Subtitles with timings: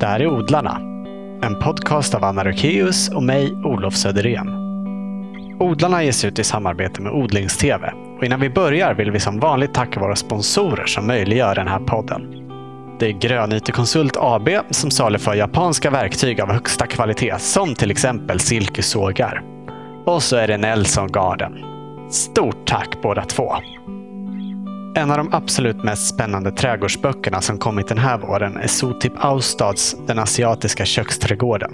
[0.00, 0.80] Det här är Odlarna.
[1.42, 4.48] En podcast av Anna Rökeus och mig, Olof Söderén.
[5.60, 7.84] Odlarna ges ut i samarbete med Odlingstv.
[8.18, 11.78] Och innan vi börjar vill vi som vanligt tacka våra sponsorer som möjliggör den här
[11.78, 12.22] podden.
[12.98, 18.40] Det är Grönyte Konsult AB som saluför japanska verktyg av högsta kvalitet som till exempel
[18.40, 19.42] silkesågar.
[20.06, 21.52] Och så är det Nelson Garden.
[22.10, 23.56] Stort tack båda två!
[24.96, 29.96] En av de absolut mest spännande trädgårdsböckerna som kommit den här våren är Sotip Austads
[30.06, 31.70] Den asiatiska köksträdgården.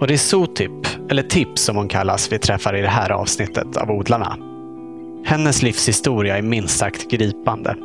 [0.00, 0.70] Och det är Sotip,
[1.10, 4.36] eller Tips som hon kallas, vi träffar i det här avsnittet av Odlarna.
[5.24, 7.76] Hennes livshistoria är minst sagt gripande.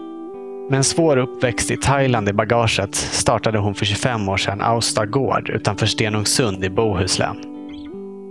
[0.70, 5.05] Med en svår uppväxt i Thailand i bagaget startade hon för 25 år sedan Austa
[5.05, 7.38] gård utanför Stenungsund i Bohuslän.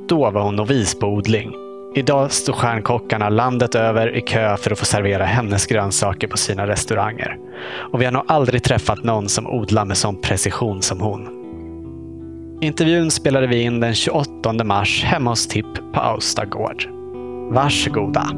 [0.08, 4.78] Då var hon novis på odling Idag står stjärnkockarna landet över i kö för att
[4.78, 7.38] få servera hennes grönsaker på sina restauranger.
[7.92, 11.28] Och vi har nog aldrig träffat någon som odlar med sån precision som hon.
[12.60, 16.84] Intervjun spelade vi in den 28 mars hemma hos Tipp på Austa gård.
[17.50, 18.30] Varsågoda!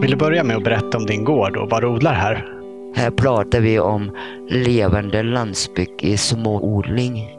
[0.00, 2.48] Vill du börja med att berätta om din gård och vad du odlar här?
[2.94, 4.10] Här pratar vi om
[4.48, 7.37] levande landsbygd i småodling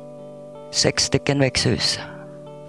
[0.71, 1.99] sex stycken växthus.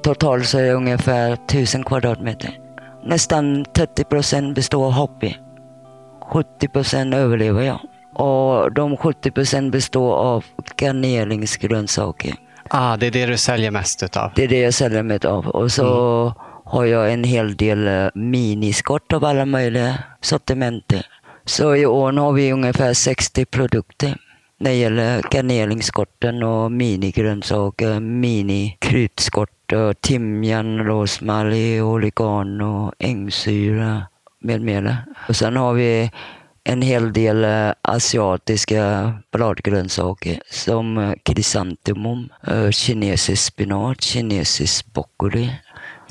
[0.02, 2.58] Totalt så är det ungefär 1000 kvadratmeter.
[3.04, 5.36] Nästan 30 procent består av hobby.
[6.32, 7.80] 70 procent överlever jag.
[8.14, 10.44] Och de 70 procent består av
[10.76, 12.34] garneringsgrönsaker.
[12.68, 14.32] Ah, det är det du säljer mest utav?
[14.36, 15.46] Det är det jag säljer mest av.
[15.46, 16.32] Och så mm.
[16.64, 20.92] har jag en hel del eh, miniskott av alla möjliga sortiment.
[21.44, 24.16] Så i år har vi ungefär 60 produkter
[24.60, 29.50] när det gäller garneringsskotten och minigrönsaker, eh, minikrydskott
[30.00, 34.02] timjan, rosmarin, oregano, ängsyra
[34.40, 34.96] med mera.
[35.28, 36.10] Och sen har vi
[36.64, 42.28] en hel del eh, asiatiska bladgrönsaker eh, som krysantemum,
[42.70, 45.50] kinesisk spenat, kinesisk broccoli,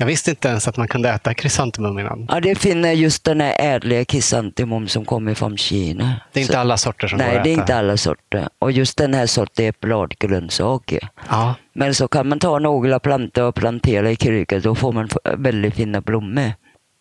[0.00, 2.26] jag visste inte ens att man kunde äta krysantemum innan.
[2.28, 6.20] Ja, det finner just den här ädliga krysantemum som kommer från Kina.
[6.32, 7.48] Det är inte Så, alla sorter som nej, går att äta?
[7.48, 8.48] Nej, det är inte alla sorter.
[8.58, 11.08] Och just den här sorten är bladgrönsaker.
[11.28, 11.54] Ja.
[11.72, 14.60] Men så kan man ta några plantor och plantera i krukor.
[14.60, 16.52] Då får man väldigt fina blommor.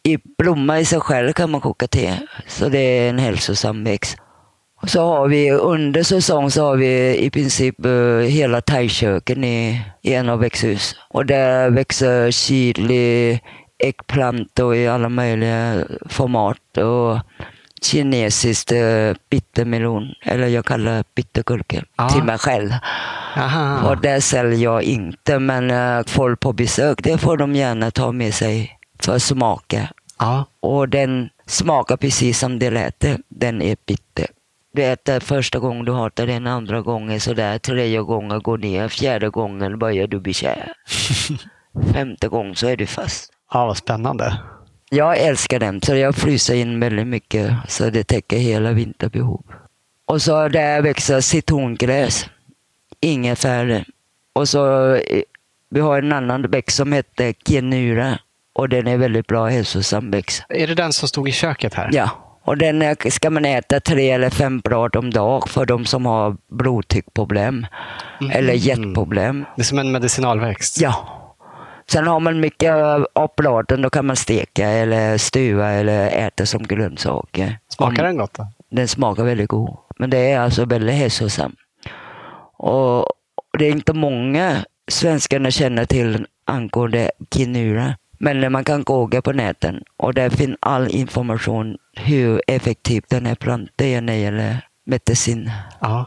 [0.03, 2.13] I blomma i sig själv kan man koka te.
[2.47, 4.17] Så det är en hälsosam växt.
[4.81, 9.81] Och så har vi under säsong så har vi i princip uh, hela thaiköken i,
[10.01, 10.95] i en av växthus.
[11.09, 13.39] Och där växer chili,
[13.83, 17.19] äggplantor i alla möjliga format och
[17.81, 22.09] kinesiskt uh, bittermelon, eller jag kallar det bittergurka, ah.
[22.09, 22.69] till mig själv.
[23.37, 23.89] Aha.
[23.89, 28.11] Och det säljer jag inte, men uh, folk på besök, det får de gärna ta
[28.11, 29.89] med sig för att smaka.
[30.17, 30.43] Ah.
[30.59, 33.05] Och den smakar precis som det lät.
[33.27, 34.27] Den är bitter.
[34.71, 39.29] Du äter första gången du hatar den, andra gången sådär, tredje gången går ner, fjärde
[39.29, 40.73] gången börjar du bli kär.
[41.93, 43.33] Femte gången så är du fast.
[43.53, 44.37] Ja, vad spännande.
[44.89, 49.43] Jag älskar den, så jag fryser in väldigt mycket så det täcker hela vinterbehov.
[50.05, 52.29] Och så där växer citrongräs,
[52.99, 53.85] inget färre.
[54.33, 55.21] Och så eh,
[55.69, 58.19] vi har en annan växt som heter genura
[58.53, 60.43] och den är väldigt bra hälsosam växt.
[60.49, 61.89] Är det den som stod i köket här?
[61.93, 62.28] Ja.
[62.49, 66.37] Och den ska man äta tre eller fem blad om dagen för de som har
[66.51, 67.67] blodtryckproblem
[68.21, 68.31] mm.
[68.31, 69.45] eller hjärtproblem.
[69.55, 70.81] Det är som en medicinalväxt?
[70.81, 70.93] Ja.
[71.91, 72.73] Sen har man mycket
[73.13, 77.59] av bladen, då kan man steka eller stuva eller äta som grönsaker.
[77.67, 78.47] Smakar den gott då?
[78.71, 79.77] Den smakar väldigt god.
[79.99, 81.55] Men det är alltså väldigt hälsosam.
[82.57, 83.05] Och
[83.57, 87.95] det är inte många svenskarna känner till angående kinura.
[88.19, 93.35] Men man kan googla på näten och där finns all information hur effektiv den här
[93.35, 95.51] plantan är när det gäller medicin.
[95.81, 96.05] Ja.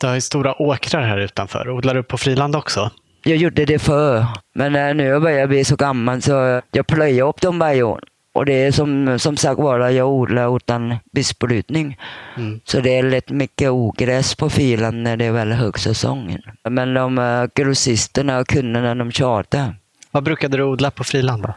[0.00, 1.70] Du har ju stora åkrar här utanför.
[1.70, 2.90] Odlar du på friland också?
[3.24, 7.28] Jag gjorde det förr, men eh, nu börjar jag bli så gammal så jag plöjer
[7.28, 8.00] upp dem varje år.
[8.34, 11.98] Och det är som, som sagt var, jag odlar utan besprutning.
[12.36, 12.60] Mm.
[12.64, 16.42] Så det är lätt mycket ogräs på filen när det är väl högsäsongen.
[16.68, 19.74] Men de uh, grossisterna och kunderna, de tjatar.
[20.14, 21.54] Vad brukade du odla på friland då?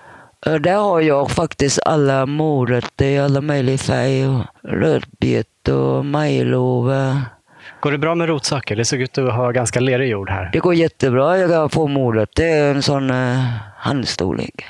[0.57, 4.47] Där har jag faktiskt alla morötter i alla möjliga färger.
[4.63, 7.21] Rödbete och majlova.
[7.79, 8.75] Går det bra med rotsaker?
[8.75, 10.49] Det såg ut att ha ganska lerig jord här.
[10.53, 11.37] Det går jättebra.
[11.37, 12.43] Jag kan få morötter.
[12.43, 13.43] Det är en sån uh,
[13.77, 14.65] handstorlek.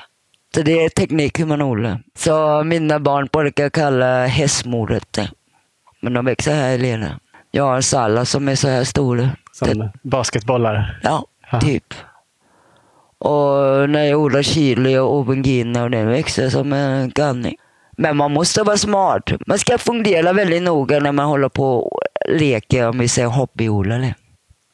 [0.54, 2.02] Så det är teknik hur man odlar.
[2.16, 5.30] Så mina barn brukar kalla hästmorötter.
[6.00, 7.20] Men de växer här i lera.
[7.50, 9.30] Jag har en sallad som är så här stora.
[9.52, 11.00] Som basketbollar?
[11.02, 11.60] Ja, Aha.
[11.60, 11.94] typ.
[13.18, 17.56] Och när jag odlar chili och aubergine och den växer som en galning.
[17.96, 19.30] Men man måste vara smart.
[19.46, 24.14] Man ska fundera väldigt noga när man håller på och leker, om vi säger hobbyodlare.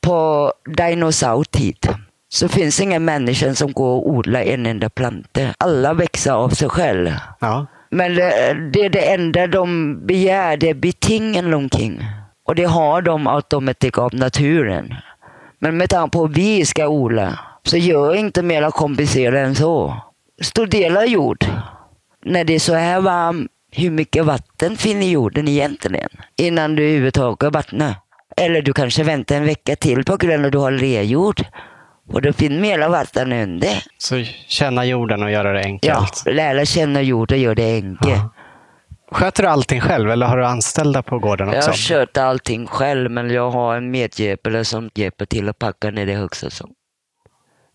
[0.00, 1.88] På dinosaurtid
[2.28, 5.40] så finns ingen människa som går och odlar en enda planta.
[5.58, 7.10] Alla växer av sig själv.
[7.40, 7.66] Ja.
[7.90, 12.04] Men det, det är det enda de begär, det är betingen omkring.
[12.46, 14.94] Och det har de automatiskt av naturen.
[15.58, 19.96] Men med tanke på att vi ska odla, så gör inte mer komplicerat än så.
[20.42, 21.44] Studera jord.
[22.24, 26.08] När det är så här varmt, hur mycket vatten finns i jorden egentligen?
[26.36, 27.94] Innan du överhuvudtaget vattnar.
[28.36, 31.44] Eller du kanske väntar en vecka till på grund av att du har lerjord.
[32.12, 33.82] Och det finns mer vatten under.
[33.98, 36.24] Så känna jorden och göra det Ja, enkelt.
[36.26, 38.10] lära känna jorden och göra det enkelt.
[38.10, 38.30] Ja.
[39.12, 41.70] Sköter du allting själv eller har du anställda på gården också?
[41.70, 46.06] Jag sköter allting själv, men jag har en medhjälpare som hjälper till att packa när
[46.06, 46.70] det är högsäsong.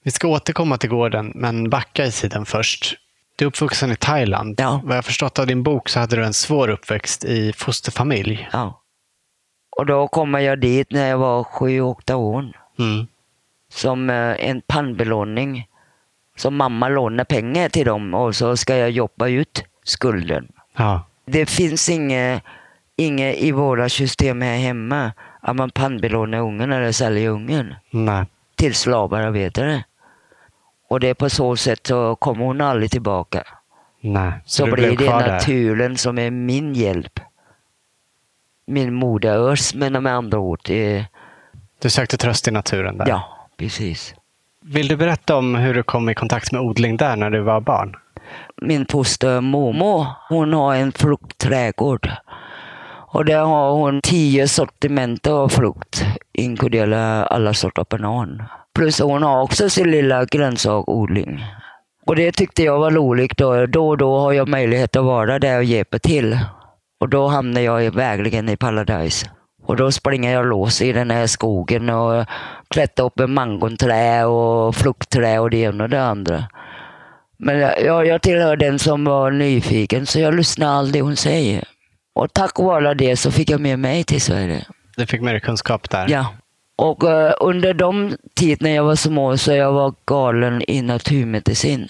[0.04, 2.96] Vi ska återkomma till gården, men backa i tiden först.
[3.36, 4.56] Du är uppvuxen i Thailand.
[4.60, 4.82] Ja.
[4.84, 8.50] Vad jag förstått av din bok så hade du en svår uppväxt i fosterfamilj.
[8.52, 8.82] Ja.
[9.78, 12.52] Och då kommer jag dit när jag var sju, åtta år.
[12.80, 13.08] Mm.
[13.72, 15.68] Som eh, en pannbelåning.
[16.38, 20.48] Som mamma lånar pengar till dem och så ska jag jobba ut skulden.
[20.78, 21.06] Ja.
[21.26, 22.44] Det finns inget,
[22.96, 25.12] inget i våra system här hemma
[25.42, 28.26] att man pannbelånar ungen eller säljer ungen Nej.
[28.56, 29.76] till slavarbetare.
[29.76, 29.82] Och
[31.00, 33.44] det är på så sätt så kommer hon aldrig tillbaka.
[34.02, 34.32] Nej.
[34.46, 35.32] så du blir det kvar där.
[35.32, 37.20] naturen som är min hjälp.
[38.68, 40.60] Min moderörs, men med andra ord.
[40.66, 41.06] Det,
[41.82, 43.08] Du sökte tröst i naturen där.
[43.08, 44.16] ja, precis.
[44.62, 47.62] Vill du berätta om hur du kom i kontakt med odling där när du var
[47.62, 47.96] barn?
[48.62, 52.12] Min foster mormor, hon har en fruktträdgård.
[53.12, 58.44] Och där har hon tio sortiment av frukt, inkluderar alla sorter banan.
[58.80, 61.46] Plus hon har också sin lilla grönsakodling.
[62.06, 63.38] Och det tyckte jag var roligt.
[63.38, 66.40] Då, då och då har jag möjlighet att vara där och hjälpa till.
[67.00, 69.26] Och då hamnar jag verkligen i paradis.
[69.64, 72.26] Och då springer jag loss i den här skogen och
[72.70, 76.44] klättrar upp en mangonträd och fruktträd och det ena och det andra.
[77.40, 81.64] Men jag, jag, tillhör den som var nyfiken så jag lyssnar aldrig hon säger.
[82.16, 84.66] Och tack vare det så fick jag med mig till Sverige.
[84.98, 86.08] Du fick mer kunskap där.
[86.10, 86.26] Ja.
[86.80, 91.88] Och eh, under de tid när jag var små så jag var galen i naturmedicin.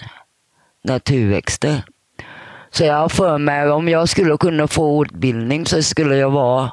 [0.84, 1.82] Naturväxter.
[2.70, 6.72] Så jag har för mig om jag skulle kunna få utbildning så skulle jag vara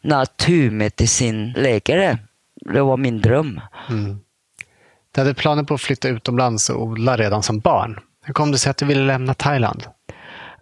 [0.00, 2.18] naturmedicinläkare.
[2.54, 3.60] Det var min dröm.
[3.88, 4.20] Mm.
[5.14, 8.00] Du hade planer på att flytta utomlands och odla redan som barn.
[8.24, 9.84] Hur kom det sig att du ville lämna Thailand?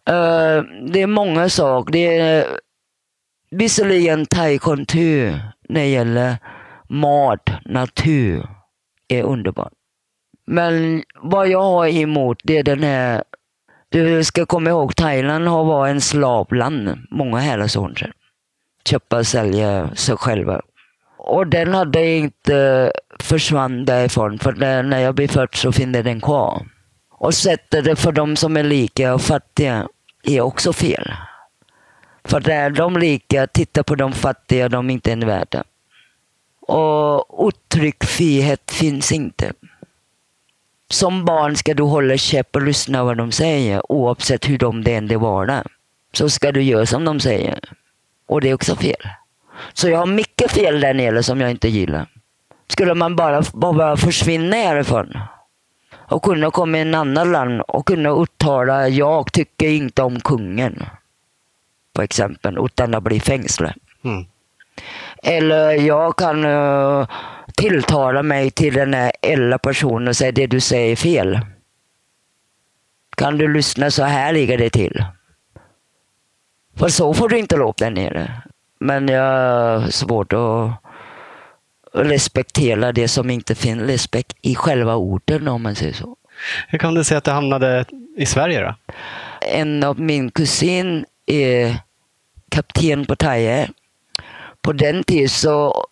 [0.07, 1.93] Eh, det är många saker.
[1.93, 2.47] Det är
[3.51, 6.37] visserligen thai-kontur när det gäller
[6.89, 8.47] mat, natur,
[9.09, 9.73] är underbart.
[10.47, 13.25] Men vad jag har emot det är den här,
[13.89, 18.13] du ska komma ihåg Thailand har varit en slavland många herrans år sedan.
[18.85, 20.61] Köpa och sälja sig själva.
[21.19, 26.67] Och den hade inte försvann därifrån för när jag blir född så finns den kvar.
[27.11, 29.89] Och sättet det för de som är lika och fattiga
[30.23, 31.13] är också fel.
[32.25, 35.65] För där de lika tittar på de fattiga, de inte är värda.
[36.67, 39.53] Och uttryckfrihet finns inte.
[40.91, 44.95] Som barn ska du hålla käpp och lyssna vad de säger oavsett hur de det
[44.95, 45.65] än det vara.
[46.13, 47.59] Så ska du göra som de säger.
[48.27, 49.09] Och det är också fel.
[49.73, 52.07] Så jag har mycket fel där nere som jag inte gillar.
[52.69, 55.19] Skulle man bara, bara försvinna härifrån
[56.09, 60.83] och kunna komma i en annan land och kunna uttala jag tycker inte om kungen.
[61.93, 63.75] På exempel, utan att bli fängslad.
[64.05, 64.25] Mm.
[65.25, 67.07] Eller jag kan uh,
[67.57, 71.41] tilltala mig till den här äldre personen och säga det du säger är fel.
[73.17, 75.05] Kan du lyssna så här ligger det till.
[76.77, 78.43] För så får du inte lov där nere.
[78.81, 80.71] Men jag har svårt att
[81.93, 86.17] respektera det som inte finns respekt i själva orden om man säger så.
[86.69, 87.85] Hur kom det sig att du hamnade
[88.17, 88.75] i Sverige då?
[89.41, 91.77] En av min kusin är
[92.49, 93.69] kapten på Taje.
[94.65, 95.85] På den tiden så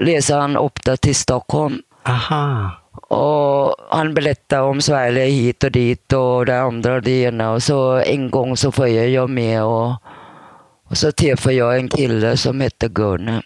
[0.00, 2.70] reser han ofta till Stockholm Aha.
[3.08, 7.52] och han berättar om Sverige hit och dit och det andra och det ena.
[7.52, 9.92] Och så en gång så följer jag med och,
[10.88, 13.42] och så träffade jag en kille som hette Gunnar.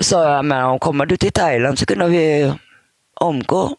[0.00, 2.52] Sa jag med honom, kommer du till Thailand så kunde vi
[3.20, 3.76] omgå.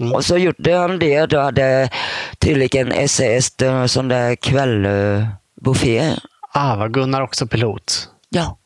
[0.00, 0.12] Mm.
[0.12, 1.26] Och så gjorde han det.
[1.26, 1.90] Då hade
[2.38, 6.16] tydligen SAS en sån där kvällbuffé.
[6.52, 8.08] Ah, var Gunnar också pilot?
[8.28, 8.56] Ja.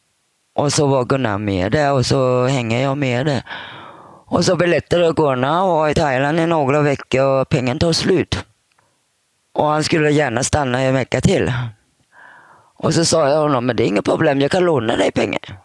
[0.55, 3.43] Och så var Gunnar med där och så hänger jag med där.
[4.27, 8.45] Och så berättade Gunnar han var i Thailand i några veckor och pengen tog slut.
[9.55, 11.53] Och han skulle gärna stanna en vecka till.
[12.77, 15.59] Och så sa jag honom, men det är inget problem, jag kan låna dig pengar.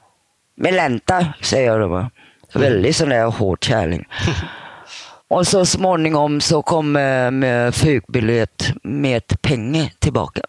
[0.55, 1.87] Med ränta, säger jag då.
[1.87, 2.11] va.
[2.53, 4.05] Väldigt sån där hård kärling.
[5.27, 10.41] Och så småningom så kom eh, med flygbiljett med pengar tillbaka.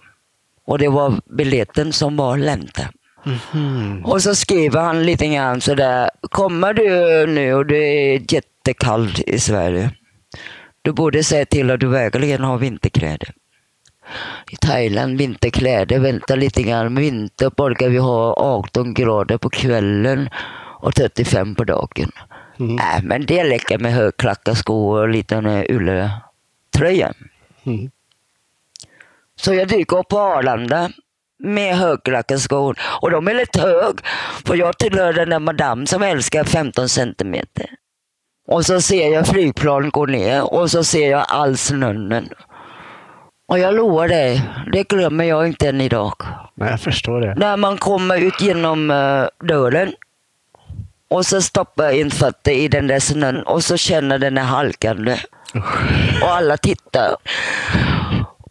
[0.67, 2.83] Och det var biljetten som var ränta.
[3.25, 4.05] Mhm.
[4.05, 9.39] Och så skriver han lite grann sådär, kommer du nu och det är jättekallt i
[9.39, 9.91] Sverige.
[10.83, 13.33] Du borde säga till att du verkligen har vinterkläder.
[14.51, 16.95] I Thailand, vinterkläder, vänta lite grann.
[16.95, 20.29] Vinter brukar vi ha 18 grader på kvällen
[20.81, 22.13] och 35 på dagen.
[22.61, 22.77] Mm.
[22.77, 27.13] Nej, men det räcker med högklackade skor och en liten ulltröja.
[27.65, 27.91] Mm.
[29.37, 30.91] Så jag dyker upp på Arlanda
[31.43, 32.79] med högklackade skor.
[33.01, 34.01] Och de är lite hög.
[34.47, 37.67] För jag tillhör den där madam som älskar 15 centimeter.
[38.49, 42.29] Och så ser jag flygplan gå ner och så ser jag all snön.
[43.49, 44.43] Och jag lovar dig,
[44.73, 46.15] det glömmer jag inte än idag.
[46.55, 47.35] Nej, jag förstår det.
[47.35, 49.93] När man kommer ut genom uh, dörren
[51.11, 54.43] och så stoppar jag in fötter i den där snön och så känner den är
[54.43, 55.17] halkande.
[56.23, 57.17] Och alla tittar.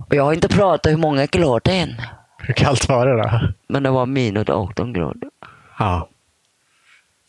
[0.08, 2.02] Och jag har inte pratat hur många grader än.
[2.50, 3.40] Hur kallt var det då?
[3.68, 5.30] Men det var minus 18 grader.
[5.80, 6.10] Ja.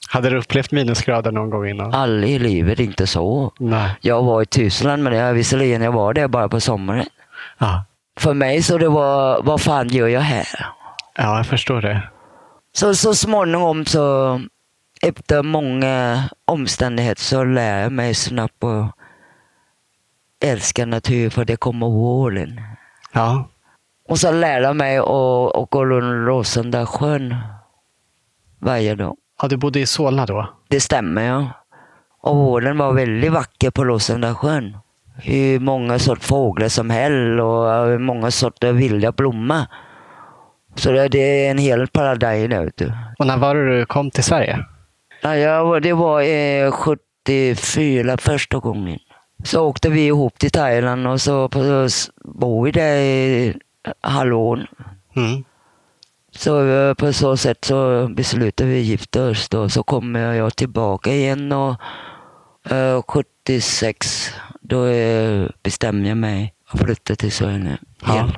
[0.08, 1.94] Hade du upplevt minusgrader någon gång innan?
[1.94, 3.52] Aldrig i livet, inte så.
[3.58, 3.96] Nej.
[4.00, 7.06] Jag var i Tyskland, men jag, visserligen jag var där bara på sommaren.
[7.58, 7.84] Ja.
[8.16, 10.46] För mig så det var, vad fan gör jag här?
[11.14, 12.02] ja, jag förstår det.
[12.72, 14.40] Så, så småningom så,
[15.02, 18.94] efter många omständigheter så lär jag mig snabbt att
[20.44, 22.60] älska natur för det kommer våren.
[23.12, 23.48] Ja.
[24.11, 27.35] Och så lär jag mig att, runt Rosenda sjön
[28.59, 29.17] varje dag.
[29.43, 30.49] ja, du bodde i Solna då?
[30.69, 31.49] Det stämmer ja.
[32.23, 34.76] Och våren var väldigt vacker på Rosenda sjön.
[35.23, 39.64] Hur många sorts fåglar som helst och hur många sorter vilda blommor.
[40.75, 42.95] Så det, det är en hel paradis ute.
[43.19, 44.59] Och när var det du kom till Sverige?
[45.23, 48.99] Ja, jag, det var eh, 74 första gången.
[49.45, 51.49] Så åkte vi ihop till Thailand och så,
[51.88, 51.88] så
[52.25, 53.55] bor vi där i
[54.00, 54.66] halvår.
[55.16, 55.44] Mm.
[56.37, 59.68] Så eh, på så sätt så beslutade vi gifta oss då.
[59.68, 61.76] Så kommer jag tillbaka igen och
[62.72, 68.14] eh, 76 då eh, bestämde jag mig att flytta till Sverige Ja.
[68.14, 68.32] igen.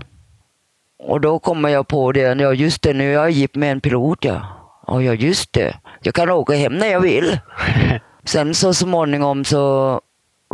[0.99, 3.81] Och då kommer jag på det, ja just det, nu är jag gift med en
[3.81, 4.47] pilot ja.
[4.87, 5.77] Ja, ja just det.
[6.03, 7.39] Jag kan åka hem när jag vill.
[8.25, 10.01] Sen så småningom så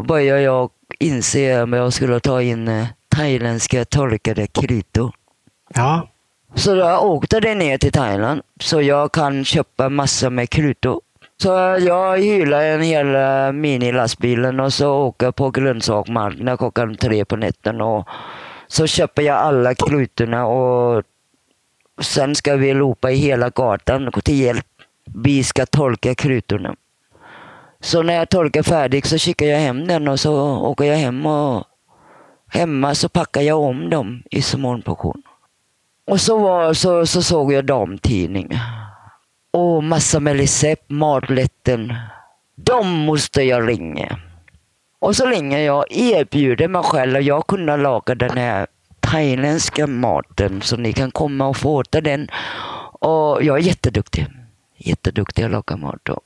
[0.08, 2.86] började jag inse att jag skulle ta in
[3.18, 5.12] thailändska torkade kryddor.
[5.74, 6.08] Ja.
[6.54, 11.00] Så jag åkte det ner till Thailand så jag kan köpa massor med kryddor.
[11.42, 11.48] Så
[11.80, 17.80] jag hyrar en hel eh, minilastbilen och så åker på grönsaksmarknaden klockan tre på natten
[17.80, 18.08] och
[18.66, 21.02] så köper jag alla kryddorna och
[22.00, 24.66] sen ska vi ropa i hela gatan till hjälp.
[25.04, 26.74] Vi ska torka kryddorna.
[27.80, 31.26] Så när jag torkar färdigt så skickar jag hem den och så åker jag hem
[31.26, 31.67] och
[32.48, 34.82] hemma så packade jag om dem i små.
[36.06, 38.48] Och så, var, så, så såg jag damtidning.
[39.50, 41.94] Och massa med recept, maträtten.
[42.56, 44.18] De måste jag ringa.
[44.98, 48.66] Och så ringer jag, erbjuder mig själv att jag kunde laga den här
[49.00, 52.28] thailändska maten så ni kan komma och få äta den.
[53.00, 54.26] Och jag är jätteduktig.
[54.76, 56.00] Jätteduktig att laga mat.
[56.02, 56.20] Då.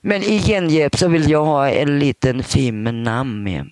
[0.00, 3.70] Men i gengäld så vill jag ha en liten fin namn med.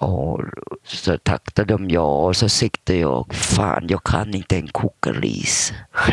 [0.00, 0.40] Och
[0.84, 5.72] så tackade de ja och så tyckte jag, fan jag kan inte en koka ris.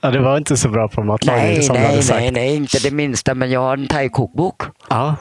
[0.00, 2.20] ja, du var inte så bra på matlagning Nej, som du hade nej, sagt.
[2.20, 3.34] nej, nej, inte det minsta.
[3.34, 4.62] Men jag har en thai-kokbok.
[4.90, 5.14] Ja.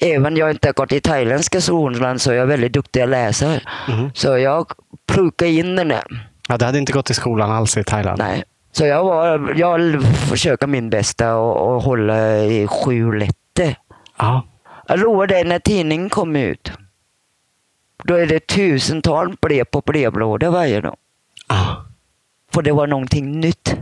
[0.00, 3.60] Även jag inte har gått i thailändska skolan så är jag väldigt duktig att läsa.
[3.88, 4.10] Mhm.
[4.14, 4.66] Så jag
[5.06, 6.28] pluggar in den där.
[6.48, 8.18] ja, du hade inte gått i skolan alls i Thailand?
[8.18, 8.44] Nej.
[8.72, 13.76] Så jag, var, jag försöker min bästa och, och hålla i sju rätter.
[14.18, 14.42] Ja.
[14.88, 16.72] Lovar dig, när tidningen kommer ut,
[18.04, 20.96] då är det tusentals brev på brevlådor varje dag.
[21.48, 21.82] ja.
[22.52, 23.74] För det var någonting nytt.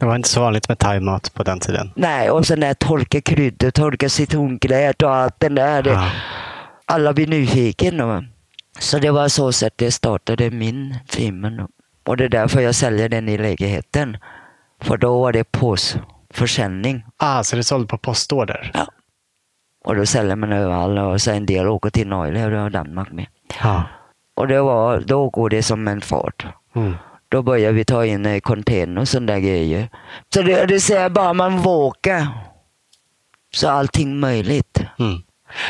[0.00, 1.92] Det var inte så vanligt med thaimat på den tiden.
[1.96, 5.82] Nej, och sen där torka kryddor, torka citrongrädde och allt den där.
[5.82, 6.10] Det, Ja.
[6.88, 8.24] Alla blir nyfikna.
[8.78, 11.68] Så det var så sätt det startade min firma.
[12.06, 14.16] Och det är därför jag säljer den i lägenheten.
[14.82, 17.04] För då var det påsförsäljning.
[17.16, 18.70] Ah, så du sålde på postorder?
[18.74, 18.86] Ja.
[19.86, 23.26] Och då säljer man överallt och så en del åker till Norge och Danmark med.
[23.62, 23.82] Ja.
[24.34, 26.46] Och det var, då går det som en fart.
[26.76, 26.94] Mm.
[27.28, 29.88] Då börjar vi ta in eh, container och sådana grejer.
[30.34, 32.28] Så det, det säger bara man vågar
[33.54, 34.80] så är allting möjligt.
[34.98, 35.18] Mm.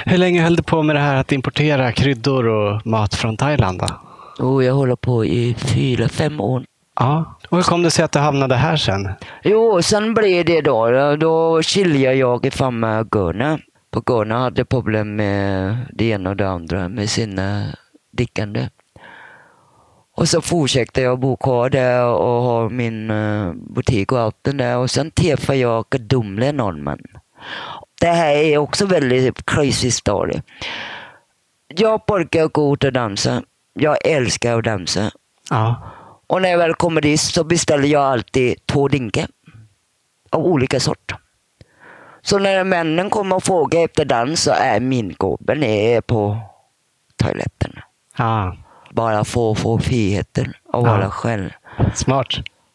[0.04, 3.82] Hur länge höll du på med det här att importera kryddor och mat från Thailand?
[4.38, 4.46] Då?
[4.46, 6.64] Och jag håller på i fyra, fem år.
[7.00, 7.38] Ja.
[7.48, 9.08] Och hur kom det sig att du hamnade här sen?
[9.42, 13.60] Jo, sen blev det då, då skiljer jag ifrån Gunnar.
[14.00, 17.76] Gunnar hade problem med det ena och det andra med sina
[18.10, 18.68] drickande.
[20.16, 24.52] Och så fortsatte jag bo kvar där och ha min eh, butik och allt det
[24.52, 24.76] där.
[24.76, 26.98] Och sen träffade jag Dumle Norman.
[28.00, 30.42] Det här är också väldigt crazy story.
[31.68, 33.42] Jag brukar gå ut och dansa.
[33.74, 35.10] Jag älskar att dansa.
[35.50, 35.92] Ja.
[36.26, 39.26] Och när jag väl kommer dit så beställer jag alltid två drinkar.
[40.30, 41.18] Av olika sorter.
[42.26, 46.38] Så när männen kommer och frågar efter dans så är min gubbe på
[47.16, 47.72] toaletten.
[48.18, 48.56] ja.
[48.90, 50.80] Bara få få friheten att Ja.
[50.80, 51.50] vara själv.
[51.94, 52.26] Smart.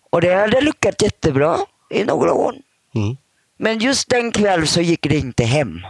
[0.10, 1.58] Och det hade lyckats jättebra
[1.90, 2.54] i några år.
[2.96, 3.18] Mm.
[3.58, 5.82] Men just den kväll så gick det inte hem.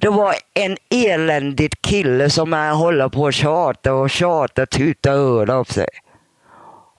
[0.00, 5.56] Det var en eländig kille som är håller på att tjata och tjata, tuta öronen
[5.56, 5.88] av sig.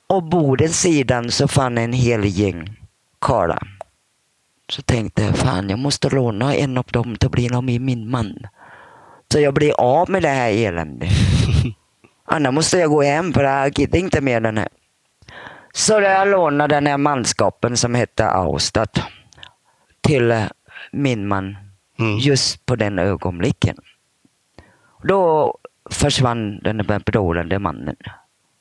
[0.07, 2.75] Och bordens sidan så fann en hel gäng
[3.21, 3.67] karlar.
[4.71, 7.81] Så tänkte jag, fan jag måste låna en av dem till att bli någon med
[7.81, 8.35] min man.
[9.31, 11.09] Så jag blir av med det här eländet.
[12.25, 14.69] Annars måste jag gå hem för jag gick inte med den här.
[15.73, 18.87] Så jag lånade den här manskapen som hette Austad
[20.01, 20.43] till eh,
[20.91, 21.55] min man
[22.01, 22.17] Mm.
[22.17, 23.75] just på den ögonblicken.
[25.03, 25.55] Då
[25.91, 27.95] försvann den där bedårande mannen.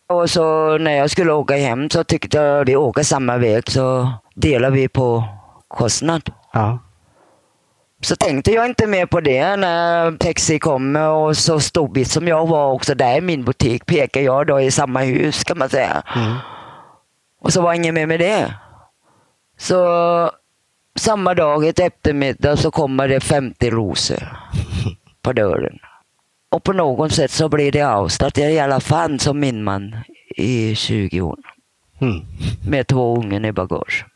[0.08, 4.12] Och så när jag skulle åka hem så tyckte jag vi åker samma väg så
[4.34, 5.24] delar vi på
[5.70, 6.32] kostnad.
[6.52, 6.78] Ja.
[8.02, 12.46] Så tänkte jag inte mer på det när taxi kommer och så storbit som jag
[12.46, 16.02] var också där i min butik pekar jag då i samma hus kan man säga.
[16.16, 16.36] Mm.
[17.40, 18.54] Och så var ingen med med det.
[19.58, 20.30] Så
[20.94, 24.36] samma dag, ett eftermiddag, så kommer det 50 rosor
[25.22, 25.78] på dörren.
[26.50, 28.36] Och på något sätt så blir det avstått.
[28.36, 29.96] Jag är i alla fall som min man
[30.36, 31.38] i 20 år.
[32.00, 32.20] Mm.
[32.68, 34.06] Med två ungar i bagage.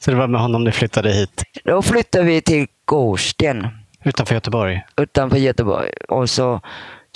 [0.00, 3.66] Så det var med honom du flyttade hit Då flyttade vi till Gårdsten
[4.04, 4.82] utanför Göteborg?
[4.96, 5.90] utanför Göteborg.
[6.08, 6.60] Och så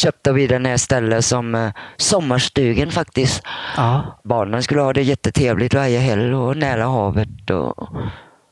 [0.02, 3.42] köpte vi den här stället som eh, sommarstugan faktiskt.
[3.76, 4.20] Ja.
[4.24, 7.50] Barnen skulle ha det jättetrevligt varje helg och nära havet.
[7.50, 7.88] Och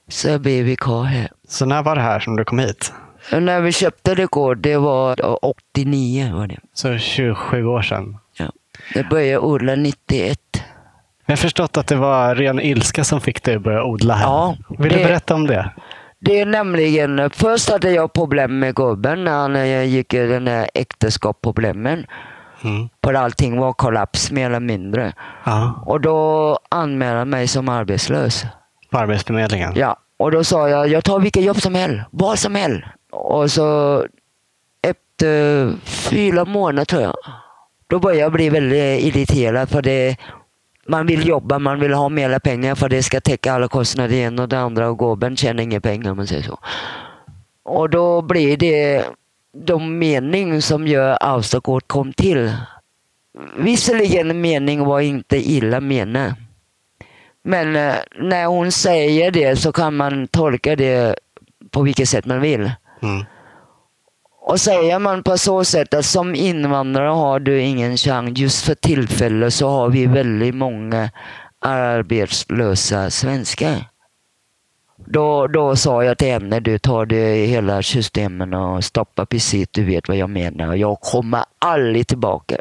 [0.08, 1.28] så blev vi kvar här.
[1.48, 2.92] Så när var det här som du kom hit?
[3.32, 6.58] Och när vi köpte det går, det var 89 var det.
[6.74, 8.18] Så 27 år sedan.
[8.38, 8.52] Ja.
[8.94, 10.38] Det började odla 91.
[11.28, 14.24] Jag har förstått att det var ren ilska som fick dig att börja odla här.
[14.26, 15.70] Ja, Vill du det- berätta om det?
[16.20, 20.68] Det är nämligen, först hade jag problem med gubben när han gick i den här
[20.74, 22.06] äktenskapsproblemen.
[22.64, 22.88] Mm.
[23.04, 25.12] För allting var kollaps mer eller mindre.
[25.44, 25.82] Ja.
[25.86, 28.44] Och då anmälde han mig som arbetslös.
[28.90, 29.72] På Arbetsförmedlingen?
[29.76, 32.84] Ja, och då sa jag, jag tar vilket jobb som helst, vad som helst.
[33.12, 34.04] Och så
[34.82, 37.14] efter fyra månader tror jag,
[37.86, 40.16] då började jag bli väldigt irriterad för det
[40.88, 44.38] man vill jobba, man vill ha mer pengar för det ska täcka alla kostnader igen
[44.38, 46.58] och det andra och gubben tjänar inga pengar om man säger så.
[47.62, 49.04] Och då blir det
[49.52, 52.52] de mening som gör Austergård kom till.
[53.56, 56.34] Visserligen mening var inte illa menad.
[57.42, 61.18] Men eh, när hon säger det så kan man tolka det
[61.70, 62.72] på vilket sätt man vill.
[63.02, 63.24] Mm.
[64.48, 68.38] Och säger man på så sätt att som invandrare har du ingen chans.
[68.38, 71.10] Just för tillfället så har vi väldigt många
[71.58, 73.84] arbetslösa svenskar.
[74.96, 79.68] Då, då sa jag till henne, du tar det i hela systemen och stoppar precis,
[79.70, 80.74] du vet vad jag menar.
[80.74, 82.56] Jag kommer aldrig tillbaka.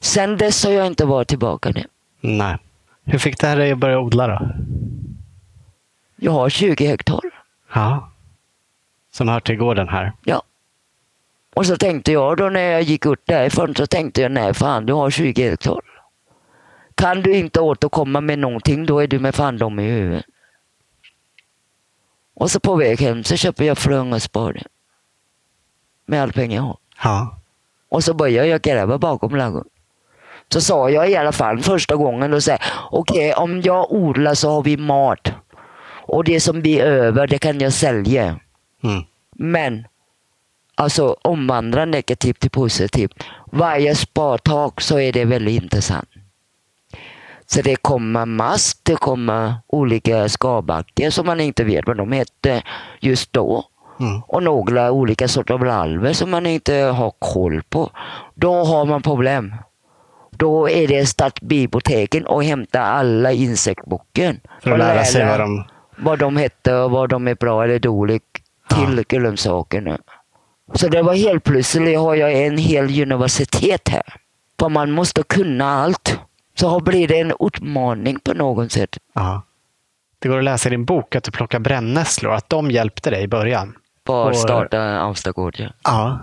[0.00, 1.84] Sen dess har jag inte varit tillbaka nu.
[2.20, 2.56] Nej.
[3.04, 4.48] Hur fick det här dig att börja odla då?
[6.16, 7.20] Jag har 20 hektar.
[7.74, 8.10] Ja.
[9.10, 10.12] Som hör till gården här.
[10.24, 10.42] Ja.
[11.54, 14.86] Och så tänkte jag då när jag gick ut därifrån så tänkte jag nej fan
[14.86, 15.80] du har 20 hektar.
[16.94, 20.26] Kan du inte återkomma med någonting då är du med fan dum i huvudet.
[22.34, 24.62] Och så på väg hem så köper jag flöng och spade.
[26.06, 26.78] Med all pengar jag har.
[27.04, 27.40] Ja.
[27.88, 29.70] Och så började jag gräva bakom ladugården.
[30.48, 32.42] Så sa jag i alla fall första gången och
[32.90, 35.32] okej om jag odlar så har vi mat.
[36.06, 38.40] Och det som blir över det kan jag sälja.
[38.82, 39.04] Mm.
[39.36, 39.86] Men
[40.74, 43.24] alltså omvandla negativt till positivt.
[43.46, 46.08] Varje spadtag så är det väldigt intressant.
[47.46, 52.62] Så det kommer mast, det kommer olika skarbackar som man inte vet vad de heter
[53.00, 53.64] just då.
[54.00, 54.22] Mm.
[54.26, 57.90] Och några olika sorter av larver som man inte har koll på.
[58.34, 59.54] Då har man problem.
[60.30, 64.40] Då är det start biblioteken och hämta alla insektboken.
[64.62, 65.64] För att lära sig vad de...
[65.96, 68.24] vad de hette och vad de är bra eller dåligt
[68.68, 69.98] till grönsakerna.
[70.74, 74.14] Så det var helt plötsligt har jag en hel universitet här.
[74.60, 76.18] För man måste kunna allt.
[76.58, 78.98] Så blir det en utmaning på något sätt.
[79.14, 79.42] Ja.
[80.18, 83.22] Det går att läsa i din bok att du plockar brännässlor, att de hjälpte dig
[83.22, 83.76] i början.
[84.04, 85.54] På att starta Avstagård.
[85.58, 85.68] Ja.
[85.84, 86.18] Ja.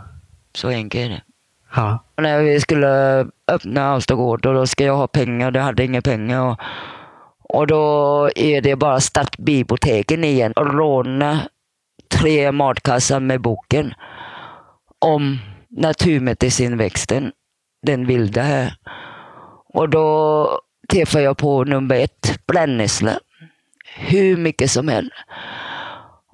[0.54, 1.22] Så enkelt är det.
[1.76, 2.04] ja.
[2.18, 5.52] När vi skulle öppna Avstagård då ska jag ha pengar.
[5.52, 6.42] Det hade inga pengar.
[6.42, 6.60] Och,
[7.40, 11.40] och då är det bara startbiblioteken igen och låna
[12.26, 13.94] tre matkassar med boken
[15.00, 17.32] om naturmedicinväxten,
[17.82, 18.74] den vilda här.
[19.74, 20.50] Och då
[20.92, 23.20] träffade jag på nummer ett, brännässla.
[23.96, 25.12] Hur mycket som helst.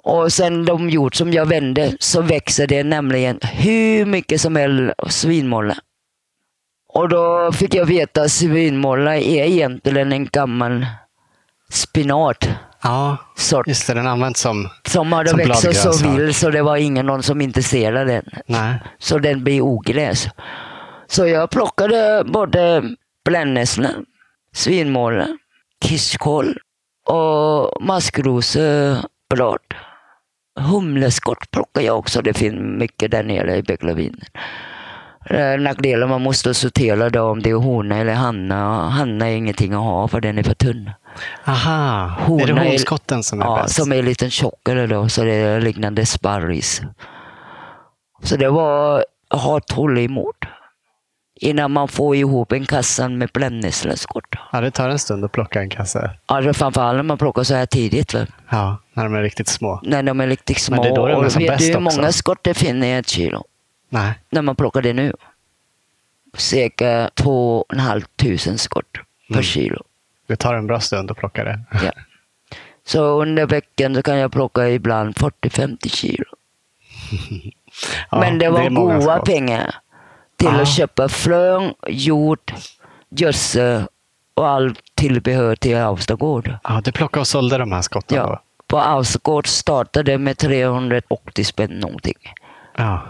[0.04, 4.93] Och sen de gjort som jag vände så växer det nämligen hur mycket som helst
[5.08, 5.75] svinmåla.
[6.88, 10.86] Och då fick jag veta att svinmåla är egentligen en gammal
[11.69, 12.49] spinat
[12.84, 13.94] ja, Sort, just det.
[13.94, 14.70] Den används som...
[14.88, 18.26] som hade som växt så vild så det var ingen någon som intresserade den.
[18.46, 18.80] Nej.
[19.00, 20.28] Så den blir ogräs.
[21.08, 22.84] Så jag plockade både
[23.26, 23.89] brännässla,
[24.54, 25.28] svinmåla,
[25.86, 26.58] kisskål
[27.06, 29.60] och maskrosblad.
[30.60, 32.22] Humleskott plockar jag också.
[32.22, 34.26] Det finns mycket där nere i Bäcklavinen.
[35.25, 38.89] Eh, Nackdelen man måste sortera då om det är hona eller hanna.
[38.89, 40.91] Hanna är ingenting att ha för den är för tunn.
[41.45, 43.75] Aha, är Hona det är- honskotten som är Ja, bäst?
[43.75, 46.81] som är lite tjockare då, så det är liknande sparris.
[48.23, 50.34] Så det var att ha tålamod
[51.36, 54.23] innan man får ihop en kassa med brännässleskott.
[54.51, 56.12] Ja, det tar en stund att plocka en kasse.
[56.25, 58.13] Alltså framförallt när man plockar så här tidigt.
[58.13, 58.25] Va?
[58.49, 59.79] Ja, när de är riktigt små.
[59.84, 60.75] När de är riktigt små.
[60.75, 62.91] Men det är då de är som bäst du hur många skott det finns i
[62.91, 63.43] ett kilo?
[63.91, 64.13] Nej.
[64.30, 65.13] När man plockar det nu.
[66.38, 68.91] Cirka två och en halv tusen skott
[69.27, 69.43] per Mm.
[69.43, 69.84] kilo.
[70.27, 71.60] Det tar en bra stund att plocka det.
[71.71, 71.91] Ja.
[72.86, 76.25] Så under veckan så kan jag plocka ibland 40-50 kilo.
[78.12, 79.25] Ja, Men det var många goda skott.
[79.25, 79.75] pengar
[80.36, 80.62] till Ja.
[80.62, 82.54] att köpa frön, jord,
[83.10, 83.84] gödsel
[84.34, 86.54] och allt tillbehör till Avstagård.
[86.63, 88.23] Ja, du plockade och sålde de här skotten då?
[88.23, 88.41] Ja.
[88.67, 92.17] På Avstagård startade med 380 spänn någonting.
[92.77, 93.01] Ja.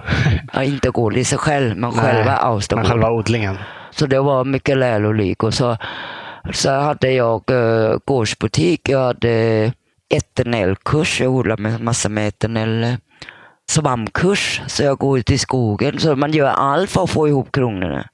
[0.54, 2.86] Ja, inte gård i sig själv, men Nej, själva Men Avstagård.
[2.88, 3.58] själva odlingen.
[3.92, 5.44] Så det var mycket lärorikt.
[5.44, 5.78] Och så,
[6.54, 9.74] så hade jag uh, gårdsbutik, jag hade
[10.10, 12.98] eternellkurs, jag odlar med massa med eternell.
[13.72, 16.00] Svampkurs, så jag går ut i skogen.
[16.00, 18.08] Så man gör allt för att få ihop kronorna.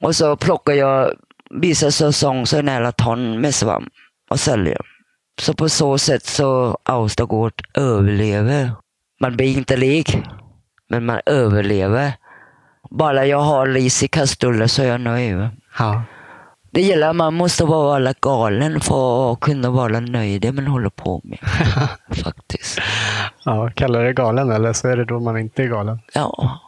[0.00, 1.10] Och så plockar jag
[1.50, 3.88] vissa säsong så nära ton med svamp
[4.30, 4.80] och säljer.
[5.40, 8.70] Så på så sätt så Austagård överlever.
[9.20, 10.18] Man blir inte lik,
[10.92, 12.12] men man överlever.
[12.90, 15.48] Bara jag har ris i kastrullen så är jag nöjd.
[15.78, 16.02] Ja.
[16.70, 20.90] Det gäller att man måste vara galen för att kunna vara nöjd det man håller
[20.90, 21.38] på med.
[22.24, 22.78] Faktiskt.
[23.44, 25.98] ja, kallar det galen eller så är det då man inte är galen.
[26.14, 26.60] Ja.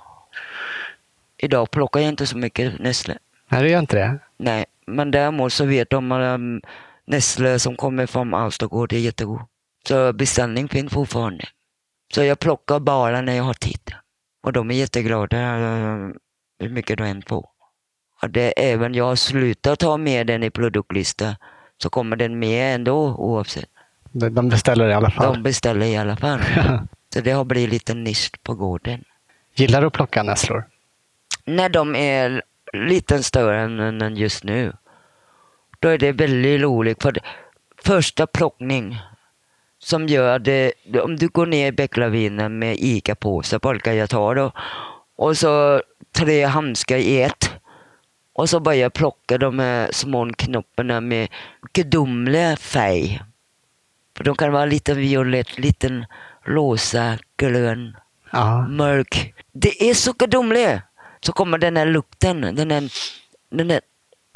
[1.38, 3.16] Idag plockar jag inte så mycket nässlor.
[3.48, 4.18] Nej, det gör inte det.
[4.38, 6.60] Nej, men däremot så vet de att um,
[7.06, 9.40] nässlor som kommer från Alstagård är jättegod.
[9.88, 11.44] Så beställning finns fortfarande.
[12.14, 13.94] Så jag plockar bara när jag har tid.
[14.44, 16.08] Och de är jätteglada eh,
[16.58, 17.46] hur mycket de än får.
[18.22, 21.36] Och det, även jag slutar ta med den i produktlista
[21.82, 23.68] så kommer den med ändå oavsett.
[24.12, 25.34] De beställer i alla fall.
[25.34, 26.40] De beställer i alla fall.
[27.14, 29.04] Så det har blivit lite nisch på gården.
[29.54, 30.64] Gillar du att plocka nässlor?
[31.44, 34.72] När de är lite större än just nu.
[35.80, 37.02] Då är det väldigt roligt.
[37.02, 37.18] För
[37.84, 38.98] första plockning
[39.84, 44.52] som gör det, om du går ner i bäcklavinen med ICA-påsar, brukar jag ta då.
[45.16, 47.50] Och så tre handskar i ett.
[48.32, 51.28] Och så börjar jag plocka de här små knopparna med
[51.72, 53.20] gudomlig färg.
[54.16, 56.06] För de kan vara lite violett, liten
[56.44, 57.96] rosa, grön,
[58.32, 58.66] Ja.
[58.68, 59.34] mörk.
[59.52, 60.80] Det är så gudomligt.
[61.20, 62.90] Så kommer den här lukten, den här,
[63.50, 63.80] den här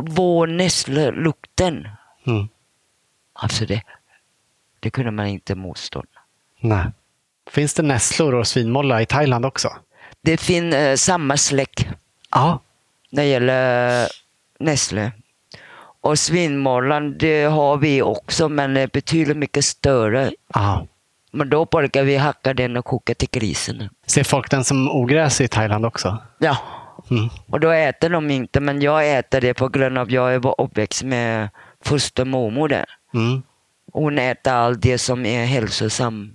[0.02, 1.88] vårnässlelukten.
[2.26, 2.48] Mm.
[3.32, 3.82] Alltså det,
[4.80, 6.04] det kunde man inte motstå.
[6.60, 6.84] Nej.
[7.50, 9.68] Finns det nässlor och svinmålla i Thailand också?
[10.20, 11.88] Det finns eh, samma släck
[12.30, 12.60] Ja.
[13.10, 14.06] när det gäller
[14.60, 15.12] nässlor.
[16.00, 20.30] Och svinmålan, det har vi också, men det är betydligt mycket större.
[20.54, 20.86] ja.
[21.30, 23.88] Men då brukar vi hacka den och koka till grisen.
[24.06, 26.16] Ser folk den som ogräs i Thailand också?
[26.38, 26.56] Ja,
[27.10, 27.28] Mm.
[27.50, 30.60] och då äter de inte, men jag äter det på grund av att jag är
[30.60, 31.48] uppväxt med
[31.84, 32.84] fostermormor där.
[33.14, 33.42] Mm.
[33.98, 36.34] Hon äter allt det som är hälsosamt.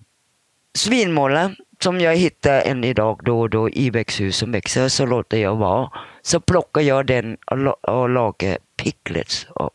[0.76, 5.38] Svinmåla, som jag hittar än idag då och då i växthus som växer, så låter
[5.38, 5.89] jag vara.
[6.21, 9.47] Så plockar jag den och, la- och lagar picklets.
[9.49, 9.69] Och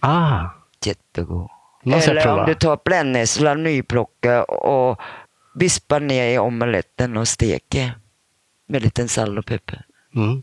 [0.00, 0.48] Ah.
[0.84, 1.48] jättegod.
[1.86, 5.00] Eller om du tar brännässla, nyplocka och
[5.54, 7.92] vispar ner i omeletten och steker
[8.68, 9.84] med lite salt och peppar.
[10.16, 10.42] Mm.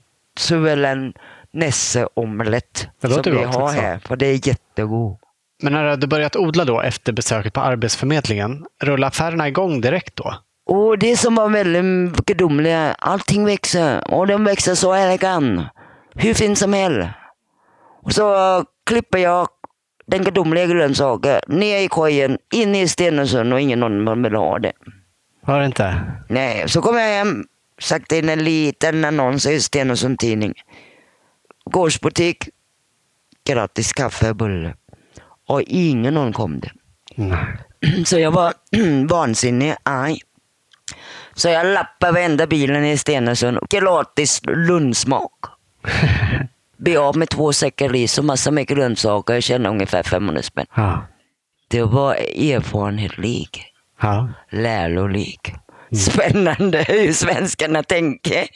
[0.85, 1.13] En
[1.53, 3.75] Nesse-omelett Det som vi har också.
[3.81, 3.99] här.
[3.99, 5.17] För det är jättegod.
[5.61, 10.15] Men när du hade börjat odla då efter besöket på Arbetsförmedlingen, rullade affärerna igång direkt
[10.15, 10.35] då?
[10.65, 15.67] Och det som var väldigt gudomligt, allting växer och den växer så elegant.
[16.15, 17.09] Hur fint som helst.
[18.03, 19.47] Och så klipper jag
[20.05, 24.71] den gudomliga grönsaken ner i korgen, in i Stenungsund och ingen någon vill ha det.
[25.45, 26.01] Var det inte?
[26.29, 27.43] Nej, så kom jag hem,
[27.79, 30.53] sagt in en liten annons i Stenungsund Tidning.
[31.65, 32.49] Gårdsbutik,
[33.47, 34.75] gratis kaffe och bulle.
[35.51, 36.71] Och ingen någon kom det.
[37.15, 37.39] Nej.
[38.05, 38.53] Så jag var
[39.07, 40.19] vansinnig, arg.
[41.33, 43.59] Så jag lappade varenda bilen i Stenungsund.
[43.69, 45.31] Gratis lundsmak.
[46.77, 49.33] Be av med två säckar ris och massa med grönsaker.
[49.33, 50.65] Jag tjänade ungefär 500 spänn.
[50.75, 51.07] Ja.
[51.67, 52.13] Det var
[52.53, 53.65] erfarenhet lik.
[54.01, 54.29] Ja.
[54.49, 55.53] Lärolik.
[55.95, 58.47] Spännande hur svenskarna tänker.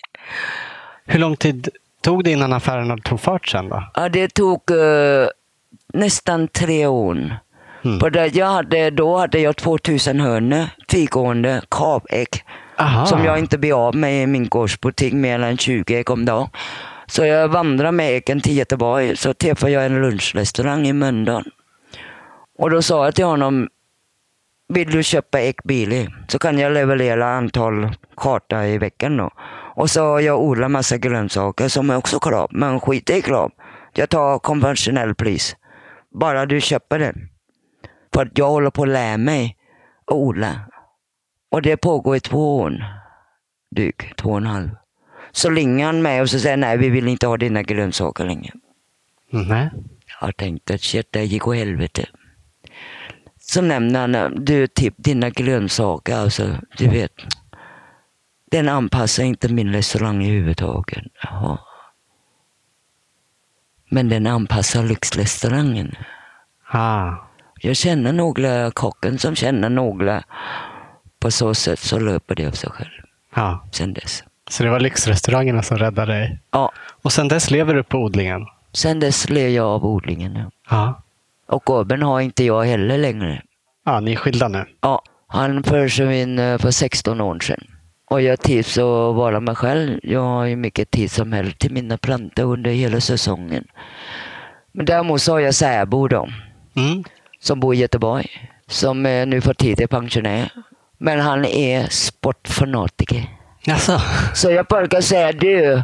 [1.06, 1.70] Hur lång tid
[2.02, 3.92] tog det innan affärerna tog fart sen då?
[3.94, 5.28] Ja, det tog eh,
[5.94, 7.38] nästan tre år.
[7.86, 8.00] Mm.
[8.00, 12.44] På det jag hade, då hade jag 2000 hönor, frigående kavägg.
[12.78, 13.06] Aha.
[13.06, 16.50] Som jag inte blir av med i min gårdsbutik mer än 20 ägg om dagen.
[17.08, 19.18] Så jag vandrar med äggen till Göteborg.
[19.18, 21.44] Så träffade jag en lunchrestaurang i Mölndal.
[22.58, 23.68] Och då sa jag till honom,
[24.68, 29.30] vill du köpa ägg billigt så kan jag leverera antal kartor i veckan då.
[29.76, 33.52] Och så har jag odlat massa grönsaker som är också krav, men skit i krav.
[33.94, 35.56] Jag tar konventionell pris.
[36.20, 37.30] Bara du köper den.
[38.14, 39.58] För att jag håller på att lära mig
[40.06, 40.60] att odla.
[41.52, 42.86] Och det pågår i två år.
[43.72, 44.70] Drygt två och en halv.
[45.32, 48.54] Så ringer han mig och så säger nej, vi vill inte ha dina grönsaker längre.
[49.30, 49.70] Nej.
[50.22, 52.06] Jag tänkte att shit, det gick åt helvete.
[53.40, 57.12] Så nämner han, du, typ dina grönsaker, alltså, du vet.
[58.52, 61.04] Den anpassar inte min restaurang i huvudtaget.
[61.24, 61.60] Jaha.
[63.96, 65.96] Men den anpassar lyxrestaurangen.
[66.72, 67.14] Ah.
[67.62, 70.24] Jag känner några kocken som känner några.
[71.20, 72.90] På så sätt så löper det av sig själv
[73.36, 73.66] Ja.
[73.72, 74.24] sen dess.
[74.50, 76.40] Så det var lyxrestaurangerna som räddade dig?
[76.52, 78.46] Ja, Och sen dess lever du på odlingen?
[78.74, 80.36] sen dess ler jag av odlingen.
[80.36, 80.50] Ja.
[80.70, 81.02] Ja.
[81.48, 83.42] Och gubben har inte jag heller längre.
[83.86, 84.66] Ja, ni är skilda nu?
[84.82, 87.64] Ja, han försvann eh, för 16 år sedan.
[88.16, 90.00] Och jag trivs att vara mig själv.
[90.04, 93.68] Jag har ju mycket tid som helst till mina plantor under hela säsongen.
[94.72, 96.30] Men däremot så har jag särbo då,
[96.76, 97.04] Mm.
[97.40, 98.50] som bor i Göteborg.
[98.68, 100.50] Som eh, nu för tiden är pensionär.
[100.98, 103.24] Men han är sportfanatiker.
[103.66, 104.02] Jaså?
[104.34, 105.82] Så jag brukar säga du,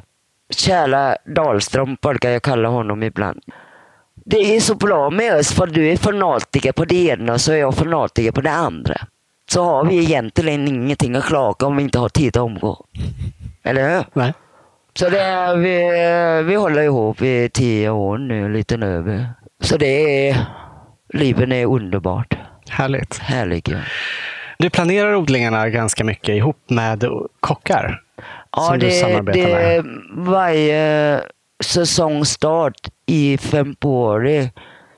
[0.55, 3.41] kära Dahlström brukar jag kalla honom ibland.
[4.25, 7.51] Det är så bra med oss för du är fanatiker på det ena och så
[7.51, 8.95] är jag fanatiker på det andra.
[9.51, 12.85] Så har vi egentligen ingenting att klaga om vi inte har tid att umgå.
[13.63, 14.05] Eller hur?
[14.13, 14.33] Nej.
[14.93, 19.25] Så det är, vi, vi håller ihop i tio år nu, lite över.
[19.61, 20.45] Så det är,
[21.13, 22.37] livet är underbart.
[22.69, 23.17] Härligt.
[23.17, 23.77] Härligt ja.
[24.57, 27.03] Du planerar odlingarna ganska mycket ihop med
[27.39, 28.01] kockar?
[28.51, 29.85] Ja, som du det, samarbetar det, med?
[30.25, 31.21] varje
[31.63, 34.49] säsongstart i februari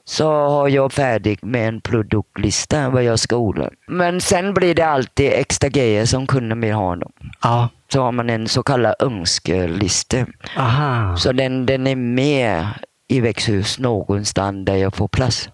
[0.06, 3.70] så har jag färdig med en produktlista vad jag ska odla.
[3.88, 6.96] Men sen blir det alltid extra grejer som kunden vill ha.
[6.96, 7.12] Då.
[7.42, 7.70] Ja.
[7.94, 10.26] Så har man en så kallad önskelista.
[11.18, 12.68] Så den, den är med
[13.08, 15.50] i växthus någonstans där jag får plats.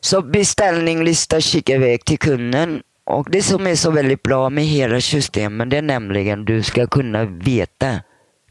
[0.00, 2.82] Så beställninglista skickar jag iväg till kunden.
[3.04, 6.62] Och det som är så väldigt bra med hela systemet det är nämligen att du
[6.62, 8.00] ska kunna veta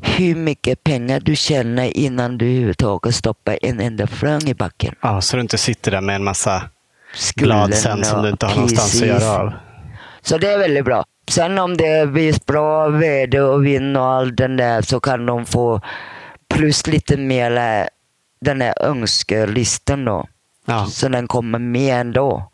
[0.01, 4.95] hur mycket pengar du tjänar innan du överhuvudtaget stoppar en enda frön i backen.
[5.01, 6.63] Ja, så du inte sitter där med en massa
[7.13, 9.23] Skulden blad sen som du inte har någonstans att Precis.
[9.23, 9.53] göra av.
[10.21, 11.05] Så det är väldigt bra.
[11.29, 15.45] Sen om det blir bra väder och vind och allt den där så kan de
[15.45, 15.81] få
[16.47, 17.89] plus lite mer
[18.41, 20.27] den här önskelistan då.
[20.65, 20.85] Ja.
[20.85, 22.51] Så den kommer med ändå.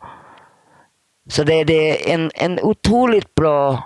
[1.28, 3.82] Så det, det är en, en otroligt bra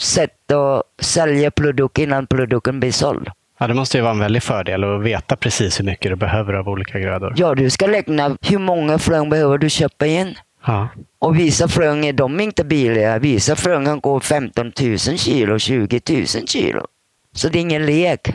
[0.00, 3.28] sätt att sälja produkt innan produkten blir såld.
[3.58, 6.54] ja, det måste ju vara en väldig fördel att veta precis hur mycket du behöver
[6.54, 7.34] av olika grödor.
[7.36, 10.34] Ja, du ska räkna hur många frön behöver du köpa in.
[10.66, 10.88] Ja.
[11.18, 13.18] Och vissa frön är de inte billiga.
[13.18, 16.86] Vissa frön kan gå 15 000 kilo, 20 000 kilo.
[17.32, 18.28] Så det är ingen lek.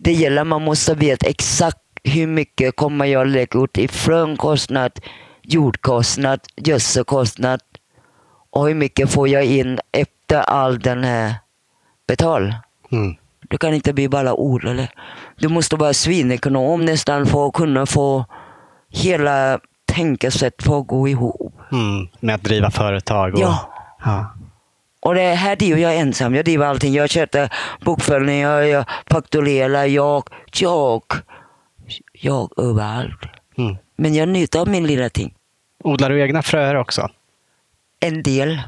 [0.00, 4.92] Det gäller man måste veta exakt hur mycket kommer jag lägga ut i frönkostnad,
[5.42, 7.60] jordkostnad, gödselkostnad
[8.50, 11.34] och hur mycket får jag in efter all den här
[12.06, 12.54] betal.
[12.92, 13.16] Mm.
[13.48, 14.88] Du kan inte bli bara odlare.
[15.36, 18.24] Du måste vara svinekonom nästan för att kunna få
[18.88, 21.52] hela tänkesätt för att gå ihop.
[21.72, 22.08] Mm.
[22.20, 23.34] Med att driva företag.
[23.34, 23.40] Och...
[23.40, 23.72] Ja.
[24.04, 24.34] Ja.
[25.00, 26.34] Och det här driver jag ensam.
[26.34, 26.94] Jag driver allting.
[26.94, 30.22] Jag sköter bokföring, jag, jag fakturerar, jag,
[30.60, 31.02] jag,
[32.12, 33.20] jag överallt.
[33.58, 33.76] Mm.
[33.96, 35.34] Men jag njuter av min lilla ting.
[35.84, 37.08] Odlar du egna fröer också?
[38.00, 38.62] En del.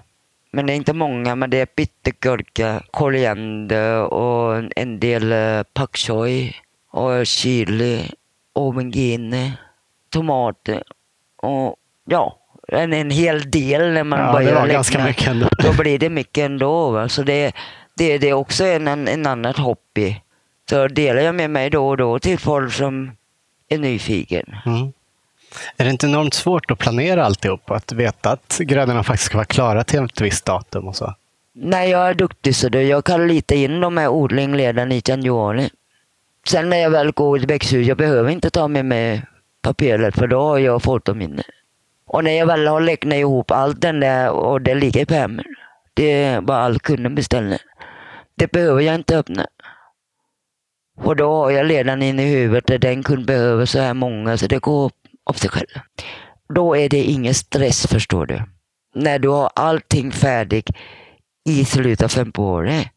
[0.50, 1.34] Men det är inte många.
[1.34, 6.56] Men det är bittergurka, koriander och en del uh, pak choi
[6.90, 8.10] och chili,
[8.54, 9.52] aubergine,
[10.10, 10.82] tomater
[11.36, 14.72] och ja, en, en hel del när man Ja, det börjar var räkna.
[14.72, 15.48] ganska mycket ändå.
[15.58, 16.90] Då blir det mycket ändå.
[16.90, 17.08] Va?
[17.08, 17.52] Så det,
[17.94, 20.20] det, det är också en, en, en annat hobby.
[20.70, 23.10] Så delar jag med mig då och då till folk som
[23.68, 24.56] är nyfiken.
[24.66, 24.92] Mm.
[25.76, 27.70] Är det inte enormt svårt att planera alltihop?
[27.70, 31.14] Att veta att grödorna faktiskt ska vara klara till ett visst datum och så?
[31.54, 32.82] Nej, jag är duktig så du.
[32.82, 35.70] jag kan lita in de här odling redan i januari.
[36.46, 39.22] Sen när jag väl går i växthus, jag behöver inte ta med mig
[39.62, 41.42] papperet, för då har jag fotominne.
[42.06, 45.44] Och när jag väl har räknat ihop allt den där och det ligger i pärmen.
[45.94, 47.58] Det är vad all kunden beställer.
[48.34, 49.46] Det behöver jag inte öppna.
[51.00, 54.36] Och då har jag redan in i huvudet att den kund behöver så här många
[54.36, 54.90] så det går
[55.28, 55.80] av sig själv.
[56.54, 58.42] Då är det ingen stress förstår du.
[58.94, 60.70] När du har allting färdigt
[61.48, 62.90] i slutet av februari.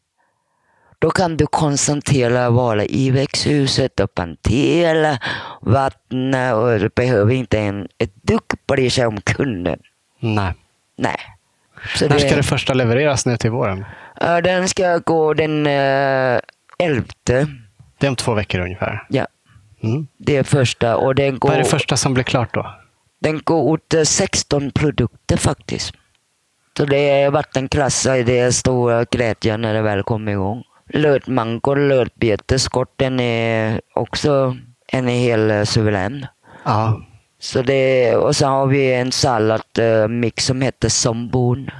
[0.98, 5.18] Då kan du koncentrera vara i växthuset och plantera,
[5.60, 9.78] vattna och du behöver inte en, ett dugg bry sig om kunden.
[10.20, 10.54] Nej.
[10.96, 11.16] Nej.
[11.96, 13.84] Så När ska det första levereras nu till våren?
[14.44, 16.40] Den ska gå den uh,
[16.78, 17.04] 11.
[17.26, 19.06] Det är om två veckor ungefär.
[19.08, 19.26] Ja,
[19.82, 20.06] Mm.
[20.18, 20.96] det är första.
[20.96, 22.74] Och den går, Vad är det första som blir klart då?
[23.20, 25.92] den går ut eh, 16 produkter faktiskt.
[26.76, 30.62] Så det är vattenklassar, det är stora glädjen när det väl kommer igång.
[30.88, 36.26] Lötmango, lötbeteskotten är också en hel eh, suverän.
[36.64, 37.00] Ja.
[37.40, 41.70] Så det, och så har vi en salladmix som heter Sombon.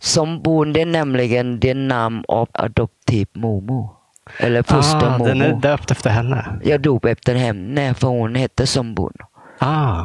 [0.00, 3.88] Sombon det är nämligen det namn av adoptiv mormor.
[4.36, 5.24] Eller fostermormor.
[5.24, 6.44] Ah, den är döpt efter henne.
[6.64, 9.12] Jag dop efter henne för hon hette Sombon.
[9.58, 10.04] Ah.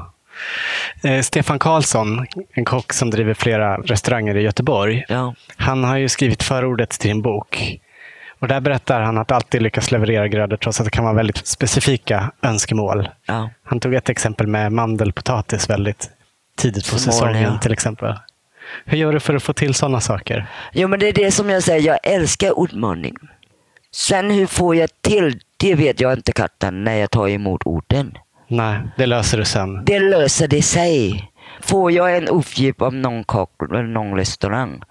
[1.04, 5.06] Eh, Stefan Karlsson, en kock som driver flera restauranger i Göteborg.
[5.08, 5.34] Ja.
[5.58, 7.80] Han har ju skrivit förordet till en bok.
[8.40, 11.48] Och där berättar han att alltid lyckas leverera grödor trots att det kan vara väldigt
[11.48, 13.10] specifika önskemål.
[13.26, 13.50] ja.
[13.64, 16.10] Han tog ett exempel med mandelpotatis väldigt
[16.58, 17.58] tidigt på säsongen vanliga.
[17.58, 18.16] till exempel.
[18.86, 20.46] Hur gör du för att få till sådana saker?
[20.74, 23.16] Jo men det är det som jag säger, jag älskar utmaning.
[23.98, 28.18] Sen hur får jag till, det vet jag inte katten när jag tar emot orden.
[28.48, 29.86] Nej, det löser du sen.
[29.86, 31.32] Det löser det sig.
[31.62, 34.82] Får jag en uppgift av någon kock eller någon restaurang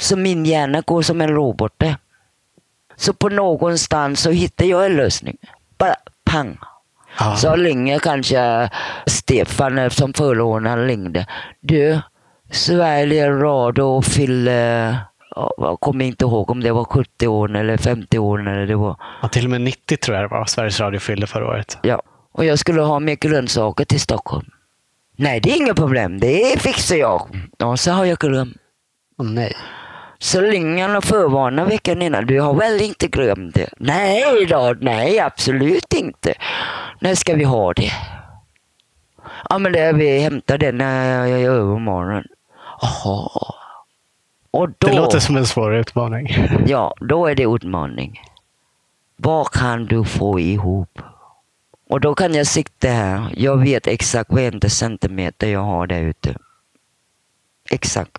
[0.00, 1.72] så min hjärna går som en robot.
[1.76, 1.96] där.
[2.96, 5.36] Så på någonstans så hittar jag en lösning.
[5.78, 6.58] Bara pang.
[7.18, 7.36] Ja.
[7.36, 8.70] Så ringer kanske
[9.06, 11.26] Stefan eh, som förordnare ringde.
[11.60, 12.00] Du,
[12.50, 14.96] Sverige Radio fyller,
[15.36, 18.96] jag kommer inte ihåg om det var 70 år eller 50 år eller det var.
[19.22, 21.78] Ja, till och med 90 tror jag det var Sveriges Radio fyllde förra året.
[21.82, 22.02] Ja.
[22.32, 24.46] Och jag skulle ha mer grönsaker till Stockholm.
[25.16, 26.20] Nej, det är inget problem.
[26.20, 27.28] Det fixar jag.
[27.58, 28.56] Ja, så har jag glömt.
[29.18, 29.56] Åh nej.
[30.18, 32.26] Så ringer han och förvarnar veckan innan.
[32.26, 33.68] Du har väl inte glömt det?
[33.76, 36.34] Nej då, nej absolut inte.
[37.00, 37.92] När ska vi ha det?
[39.48, 42.24] Ja men det, vi hämtar det när jag är övermorgon.
[42.80, 43.28] Jaha.
[44.50, 46.28] Och då, Det låter som en svår utmaning.
[46.66, 48.20] ja, då är det utmaning.
[49.16, 51.02] Vad kan du få ihop?
[51.88, 53.34] Och då kan jag sikta här.
[53.36, 56.34] Jag vet exakt varenda centimeter jag har där ute.
[57.70, 58.18] Exakt.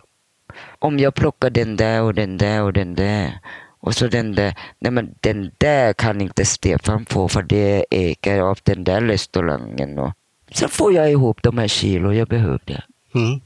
[0.80, 3.39] Om jag plockar den där och den där och den där.
[3.80, 4.56] Och så den där.
[4.80, 10.00] Nej men den där kan inte Stefan få för det ekar av den där restaurangen.
[10.00, 10.13] Och
[10.52, 12.84] så får jag ihop de här kilo jag behövde.
[13.15, 13.42] Mm.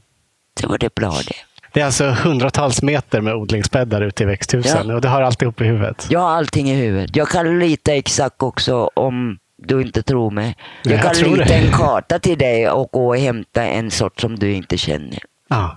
[0.60, 1.53] Så var det bra det.
[1.74, 4.94] Det är alltså hundratals meter med odlingsbäddar ute i växthusen Ja.
[4.94, 6.06] och det har alltihop i huvudet.
[6.10, 7.16] Jag har allting i huvudet.
[7.16, 10.56] Jag kan lita exakt också om du inte tror mig.
[10.82, 11.54] Jag jag kan tror lita det.
[11.54, 15.18] en karta till dig och gå och hämta en sort som du inte känner.
[15.48, 15.76] Ja.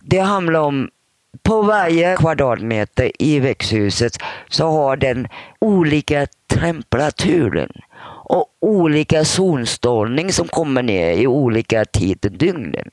[0.00, 0.90] Det handlar om
[1.42, 5.28] på varje kvadratmeter i växthuset så har den
[5.58, 7.70] olika temperaturen
[8.24, 12.90] och olika solstrålning som kommer ner i olika tider dygnen.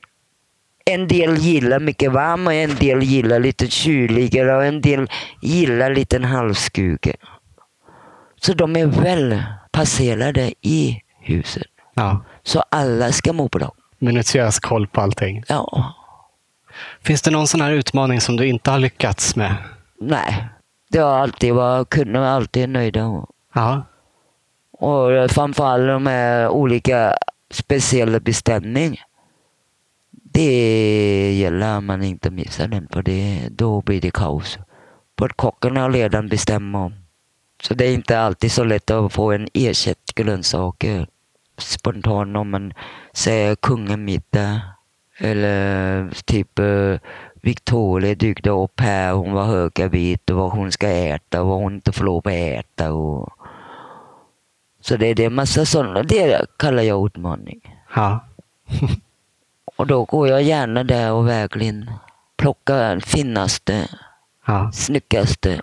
[0.84, 5.10] En del gillar mycket varm och en del gillar lite kyligare och en del
[5.40, 7.12] gillar lite halvskugga.
[8.40, 11.66] Så de är väl passerade i huset.
[11.94, 12.24] ja.
[12.42, 13.72] Så alla ska må bra.
[13.98, 15.42] Minutiös koll på allting.
[15.48, 15.94] Ja,
[17.02, 19.54] Finns det någon sån här utmaning som du inte har lyckats med?
[20.00, 20.48] nej.
[20.92, 23.24] Det har alltid varit, kunde alltid nöjda.
[23.54, 23.82] Ja.
[24.72, 27.14] Och framförallt de här olika
[27.50, 29.04] speciella beställningar.
[30.32, 34.58] Det gäller att man inte missar den, för det, då blir det kaos.
[35.18, 36.94] För har redan bestämt om.
[37.62, 41.06] Så det är inte alltid så lätt att få en ersätt grönsaker
[41.58, 42.72] spontant om man
[43.12, 44.60] säger kungamiddag.
[45.18, 46.98] Eller typ eh,
[47.42, 51.74] Victoria dykte upp här, hon var höggravid och vad hon ska äta och vad hon
[51.74, 52.92] inte får lov att äta.
[52.92, 53.28] Och...
[54.80, 57.76] Så det är det massa sådana, det kallar jag utmaning.
[57.94, 58.24] Ja.
[59.80, 61.90] Och då går jag gärna där och verkligen
[62.36, 63.88] plockar den finaste,
[64.46, 64.70] ja.
[64.72, 65.60] snyggaste.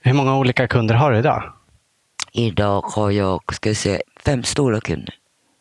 [0.00, 1.52] Hur många olika kunder har du idag?
[2.32, 5.14] Idag har jag, ska jag säga, fem stora kunder.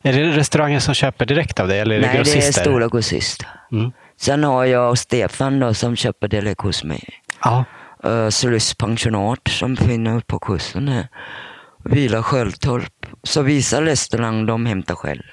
[0.03, 2.61] Är det restauranger som köper direkt av dig eller är det Nej, det är grossister?
[2.61, 3.47] stora grossister.
[3.71, 3.91] Mm.
[4.17, 7.03] Sen har jag Stefan då, som köper direkt hos mig.
[7.43, 7.65] Ja.
[8.05, 11.07] Uh, Sluss pensionat som finns på kusten här.
[11.83, 13.05] Vila Sköldtorp.
[13.23, 15.23] Så vissa restaurang de hämtar själv.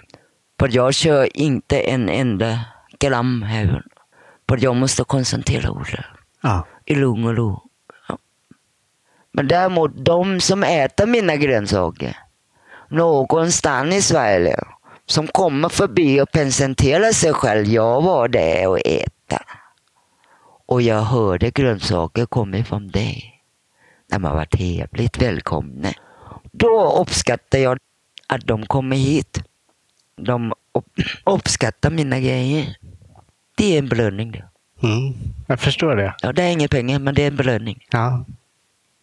[0.61, 2.61] För jag kör inte en enda
[2.99, 3.83] gram här.
[4.49, 6.05] För jag måste koncentrera ordet.
[6.43, 6.67] ja.
[6.85, 7.63] I lugn och ro.
[8.09, 8.19] Ja.
[9.33, 12.17] Men däremot de som äter mina grönsaker.
[12.89, 14.57] Någonstans i Sverige.
[15.07, 17.67] Som kommer förbi och presenterar sig själv.
[17.67, 19.43] Jag var där och äta.
[20.67, 23.43] Och jag hörde grönsaker kommer från dig.
[24.11, 25.89] När man var trevligt välkomna.
[26.53, 27.79] Då uppskattar jag
[28.27, 29.50] att de kommer hit.
[30.21, 30.87] De upp-
[31.27, 32.77] uppskattar mina grejer.
[33.57, 34.31] Det är en belöning.
[34.33, 34.45] det.
[34.87, 35.15] Mm.
[35.47, 36.15] Jag förstår det.
[36.23, 37.85] Ja, det är inga pengar, men det är en belöning.
[37.91, 38.25] Ja.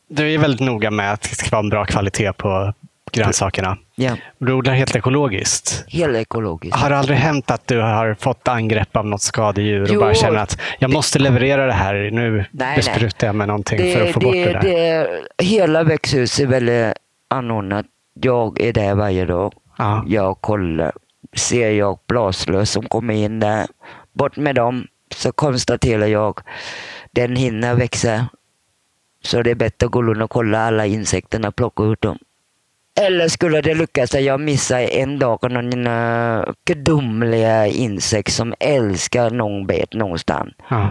[0.09, 2.73] Du är väldigt noga med att det ska vara en bra kvalitet på
[3.11, 3.77] grönsakerna.
[3.95, 5.85] Ja, Du odlar helt ekologiskt.
[5.87, 6.75] helt ekologiskt.
[6.77, 9.99] Har det aldrig hänt att du har fått angrepp av något skadedjur och Jo.
[9.99, 12.09] bara känner att jag måste leverera det här.
[12.11, 12.75] Nu nej.
[12.75, 14.61] besprutar jag med någonting för att få bort det där.
[14.61, 16.93] det, hela växthuset är väldigt
[17.27, 17.85] anordnat.
[18.21, 19.53] Jag är där varje dag.
[19.77, 20.03] Ja.
[20.07, 20.91] Jag kollar.
[21.35, 23.67] Ser jag blaslös som kommer in där,
[24.13, 24.87] bort med dem.
[25.15, 26.39] Så konstaterar jag,
[27.11, 28.27] den hinner växa.
[29.23, 32.17] Så det är bättre att gå runt och kolla alla insekterna plocka ut dem.
[33.01, 38.53] Eller skulle det lyckas att jag missar en dag och någon uh, gudomliga insekt som
[38.59, 40.53] älskar någon bet någonstans.
[40.69, 40.89] Ja.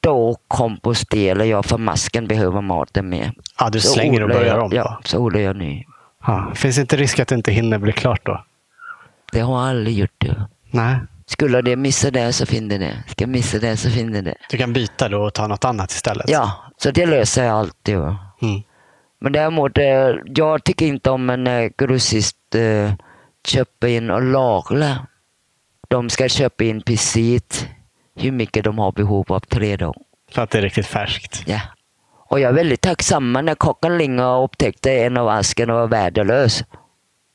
[0.00, 3.32] Då komposterar jag för masken behöver maten mer.
[3.60, 4.70] ja, du slänger och börjar jag, om.
[4.74, 5.84] Ja, så odlar jag ny.
[6.26, 6.52] Ja.
[6.54, 8.44] Finns inte risk att det inte hinner bli klart då?
[9.32, 10.14] Det har jag aldrig gjort.
[10.18, 10.48] Det.
[10.70, 10.96] Nej.
[11.26, 13.04] Skulle det missa det så finner det.
[13.08, 14.34] Ska missa det så finner det.
[14.50, 16.28] Du kan byta då och ta något annat istället.
[16.28, 17.94] Ja, så det löser jag alltid.
[17.96, 18.62] Mm.
[19.20, 22.92] Men däremot, eh, jag tycker inte om en eh, grossist eh,
[23.46, 25.06] köper in och lagrar.
[25.88, 27.66] De ska köpa in precis
[28.16, 30.02] hur mycket de har behov av tre dagar.
[30.30, 31.42] För att det är riktigt färskt.
[31.46, 31.60] Ja.
[32.28, 35.86] Och jag är väldigt tacksam när kocken ringer och upptäckte en av asken och var
[35.86, 36.64] värdelös.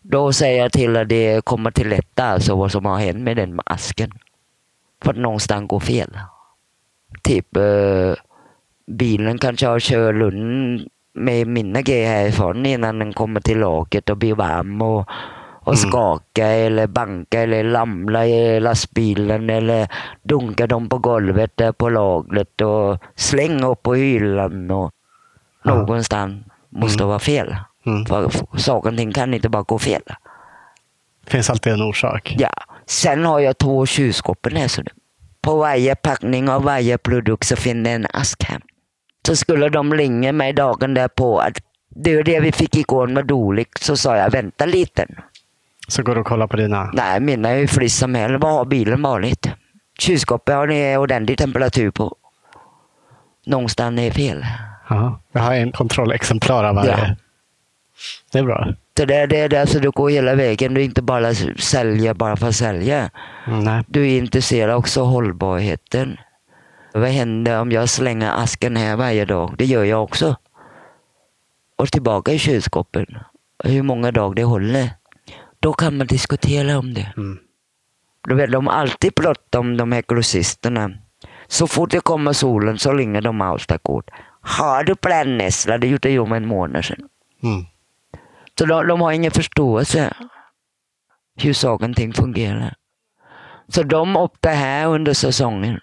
[0.02, 3.38] Då säger jag till att det kommer till rätta, alltså vad som har hänt med
[3.38, 4.12] den asken.
[5.04, 6.18] För att någonstans går fel.
[7.24, 8.14] Typ eh,
[8.88, 14.18] bilen kanske har kört runt med mina grejer härifrån innan den kommer till laget och
[14.18, 15.00] blir varm och,
[15.64, 15.78] och Mm.
[15.92, 19.88] skaka eller banka eller ramla i lastbilen eller
[20.24, 24.92] dunka dem på golvet där på lagret och slänga upp på hyllan och
[25.64, 25.76] Ja.
[25.76, 27.10] någonstans måste Mm.
[27.10, 27.56] vara fel.
[27.86, 28.06] Mm.
[28.06, 30.02] För saker och ting kan inte bara gå fel.
[31.28, 32.36] finns alltid en orsak.
[32.40, 32.50] Ja.
[32.86, 34.48] Sen har jag två kylskåp.
[34.68, 34.92] Så det-
[35.42, 38.62] på varje packning av varje produkt så finns det en ask här.
[39.28, 41.58] Så skulle de ringa mig dagen därpå att
[41.90, 45.08] du, det vi fick igår var dåligt, så sa jag vänta lite.
[45.88, 46.90] Så går du och kollar på dina.
[46.94, 48.44] Nej, mina är ju frisk som helst.
[48.44, 49.50] Vad har bilen varit?
[50.00, 52.16] Kylskåpet har ni ordentlig temperatur på.
[53.46, 54.46] Någonstans är fel.
[54.90, 55.22] Ja.
[55.32, 56.92] Jag har en kontrollexemplar av varje.
[56.92, 57.16] Ja.
[58.32, 58.74] Det är bra.
[58.94, 60.74] Det, det är där så du går hela vägen.
[60.74, 63.10] Du inte bara säljer bara för att sälja.
[63.48, 63.84] Mm.
[63.88, 66.18] Du är intresserad också av hållbarheten.
[66.94, 69.56] Vad händer om jag slänger asken här varje dag?
[69.58, 70.36] Det gör jag också.
[71.76, 73.10] Och tillbaka i kylskåpet.
[73.64, 74.90] Hur många dagar det håller.
[75.60, 77.14] Då kan man diskutera om det.
[77.18, 77.40] Mm.
[78.28, 80.92] Du vet, de alltid pratat om de här grossisterna.
[81.48, 84.10] Så fort det kommer solen så ringer de Austakort.
[84.42, 85.78] Har du brännässla?
[85.78, 87.10] Det gjorde jag om en månad sedan.
[87.44, 87.66] Mm.
[88.60, 90.14] Så de, de har ingen förståelse
[91.36, 92.74] hur saker och ting fungerar.
[93.68, 95.80] Så de det här under säsongen.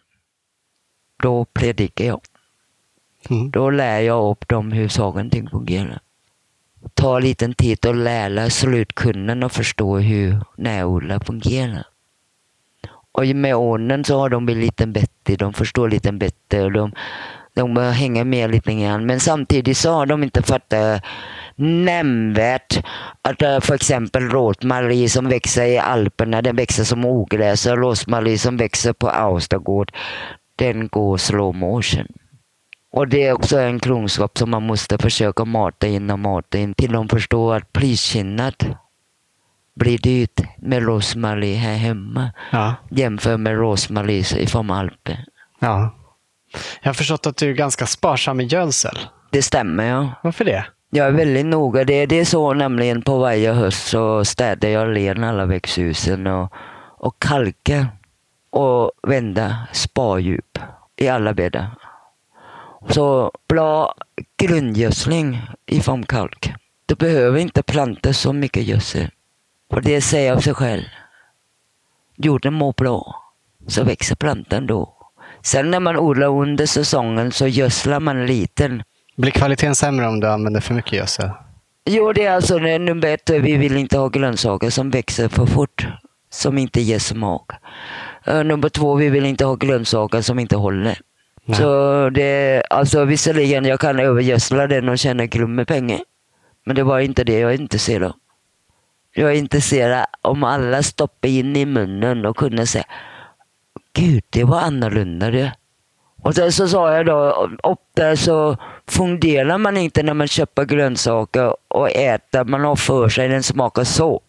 [1.23, 2.21] Då predikar jag.
[3.31, 3.51] Mm.
[3.51, 6.01] Då lär jag upp dem hur saker och ting fungerar.
[6.95, 11.85] Ta en liten tid och lära slutkunden att förstå hur närodlare fungerar.
[13.12, 15.37] Och med åren så har de blivit lite bättre.
[15.37, 16.71] De förstår lite bättre.
[16.71, 16.93] De
[17.59, 19.07] De bör hänga med lite grann.
[19.07, 21.03] Men samtidigt så har de inte fattat
[21.57, 22.85] nämnvärt
[23.23, 27.67] att eh, för exempel rosmarie som växer i Alperna, den växer som ogräs.
[27.67, 29.93] Och rosmarie som växer på Austergård,
[30.57, 32.07] den går slow motion.
[32.93, 36.75] Och det är också en kunskap som man måste försöka mata in och mata in
[36.75, 38.55] till de förstår att prisskillnad
[39.77, 42.75] blir dyrt med rosmarie här hemma Ja.
[42.91, 45.25] jämfört med rosmarie från Alper.
[45.59, 45.95] ja.
[46.82, 48.99] Jag har förstått att du är ganska sparsam med gödsel.
[49.30, 50.12] Det stämmer ja.
[50.22, 50.66] Varför det?
[50.90, 51.84] Jag är väldigt noga.
[51.84, 56.53] Det, det är så nämligen på varje höst så städar jag ren alla växthusen och,
[56.99, 57.86] och kalkar
[58.51, 60.59] och vända spardjup
[60.96, 61.70] i alla bäddar.
[62.88, 63.94] Så bra
[64.36, 66.53] grundgödsling ifrån kalk.
[66.86, 69.11] Du behöver inte planta så mycket gödsel.
[69.70, 70.84] För det säger av sig själv.
[72.16, 73.24] Jorden mår bra,
[73.66, 74.97] så växer plantan då.
[75.43, 78.82] Sen när man odlar under säsongen så gödslar man liten.
[79.16, 81.30] Blir kvaliteten sämre om du använder för mycket gödsel?
[81.84, 83.30] Jo, det är alltså nummer ett.
[83.30, 85.86] Vi vill inte ha grönsaker som växer för fort,
[86.30, 87.51] som inte ger smak.
[88.28, 90.99] Uh, nummer två, vi vill inte ha grönsaker som inte håller.
[91.45, 91.57] Nej.
[91.57, 96.01] Så det, alltså visserligen, jag kan övergödsla den och tjäna med pengar.
[96.66, 98.12] Men det var inte det jag är intresserad av.
[99.14, 102.84] Jag är intresserad om alla stoppar in i munnen och kunde säga
[103.99, 105.53] Gud, det var annorlunda det.
[106.22, 111.57] Och sen så sa jag då, ofta så funderar man inte när man köper grönsaker
[111.68, 112.44] och äter.
[112.44, 114.20] Man har för sig den smakar så.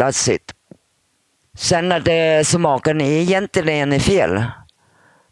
[0.00, 0.54] That's it.
[1.54, 4.44] Sen att det, smaken är egentligen är fel.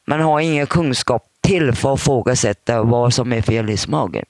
[0.06, 4.24] Man har ingen kunskap till för att ifrågasätta vad som är fel i smaken.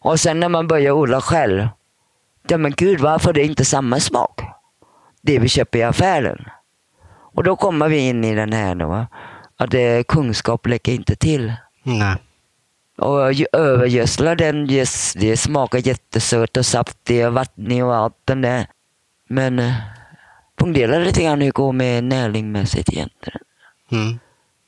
[0.00, 1.68] Och sen när man börjar odla själv.
[2.48, 4.40] Ja men gud, varför är det inte samma smak?
[5.22, 6.44] Det vi köper i affären.
[7.32, 8.84] Och då kommer vi in i den här nu.
[8.84, 9.06] Va?
[9.56, 11.52] Att det, kunskap läcker inte till.
[11.82, 12.16] Nej.
[12.98, 13.20] Och
[13.52, 18.66] övergödsla den, yes, det smakar jättesött och saftigt och vattnig och allt den där.
[19.28, 19.74] Men eh,
[20.58, 23.40] fundera lite grann hur det går med näringmässigt egentligen.
[23.90, 24.18] Mm.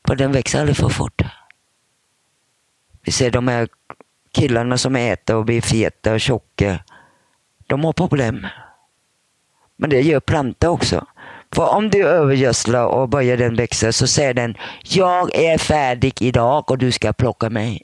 [0.07, 1.23] För den växer aldrig för fort.
[3.03, 3.69] Vi ser de här
[4.33, 6.79] killarna som äter och blir feta och tjocka.
[7.67, 8.47] De har problem.
[9.77, 11.07] Men det gör planta också.
[11.55, 16.71] För om du övergödslar och börjar den växa så säger den Jag är färdig idag
[16.71, 17.83] och du ska plocka mig.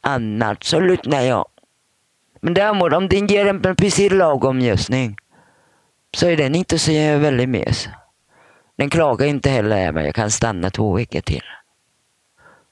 [0.00, 1.46] Annars så lyssnar jag.
[2.40, 5.16] Men däremot om den ger en precis lagom gödsling
[6.16, 7.88] så är den inte så väldigt mes.
[8.76, 11.44] Den klagar inte heller men jag kan stanna två veckor till.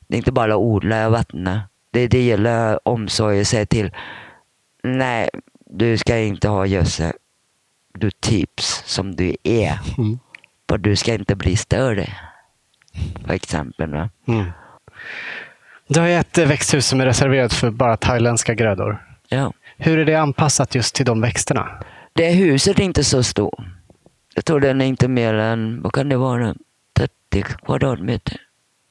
[0.08, 1.62] Det är inte bara att odla och vattna.
[1.90, 3.90] Det, det gäller omsorg och säga till.
[4.82, 5.30] Nej,
[5.66, 7.12] du ska inte ha gödsel.
[7.94, 9.78] Du tips som du är.
[9.98, 10.18] Mm.
[10.68, 12.08] För du ska inte bli större.
[13.26, 13.90] För exempel.
[13.90, 14.10] Va?
[14.28, 14.44] Mm.
[15.88, 19.06] Du har ju ett eh, växthus som är reserverat för bara thailändska grödor.
[19.28, 19.52] Ja.
[19.76, 21.68] Hur är det anpassat just till de växterna?
[22.12, 23.58] Det huset är inte så stort.
[24.34, 26.54] Jag tror den är inte mer än, vad kan det vara,
[26.96, 28.36] 30 kvadratmeter.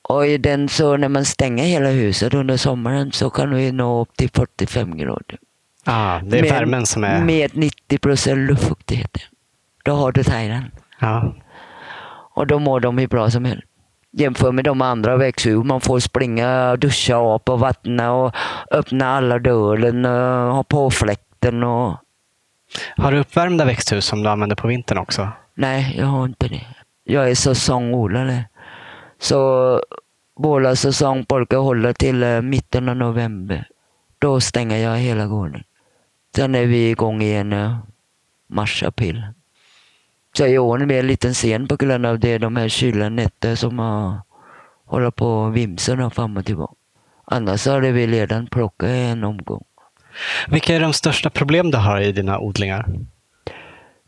[0.01, 4.01] Och i den så när man stänger hela huset under sommaren så kan vi nå
[4.01, 5.37] upp till 45 grader.
[5.83, 7.23] Ah, det är med, värmen som är...
[7.23, 9.17] Med 90 procent luftfuktighet.
[9.83, 10.65] Då har du Thailand.
[10.99, 11.35] Ja.
[12.35, 13.67] Och då mår de hur bra som helst.
[14.11, 15.63] Jämför med de andra växthus.
[15.63, 18.35] Man får springa, duscha upp och vattna och
[18.71, 21.63] öppna alla dörren och ha på fläkten.
[21.63, 21.97] Och...
[22.97, 25.29] Har du uppvärmda växthus som du använder på vintern också?
[25.55, 26.65] Nej, jag har inte det.
[27.03, 28.45] Jag är säsongodlare.
[29.19, 29.81] Så
[30.35, 33.67] våra säsong brukar hålla till eh, mitten av november.
[34.19, 35.63] Då stänger jag hela gården.
[36.35, 37.75] Sen är vi igång igen i
[38.47, 39.23] mars, april.
[40.37, 43.55] Så i år är vi lite sen på grund av det, de här kyla nätter
[43.55, 44.21] som har
[44.85, 46.73] håller på att vimsa då fram och tillbaka.
[47.25, 49.63] Annars hade vi redan plockat en omgång.
[50.47, 52.85] Vilka är de största problem du har i dina odlingar?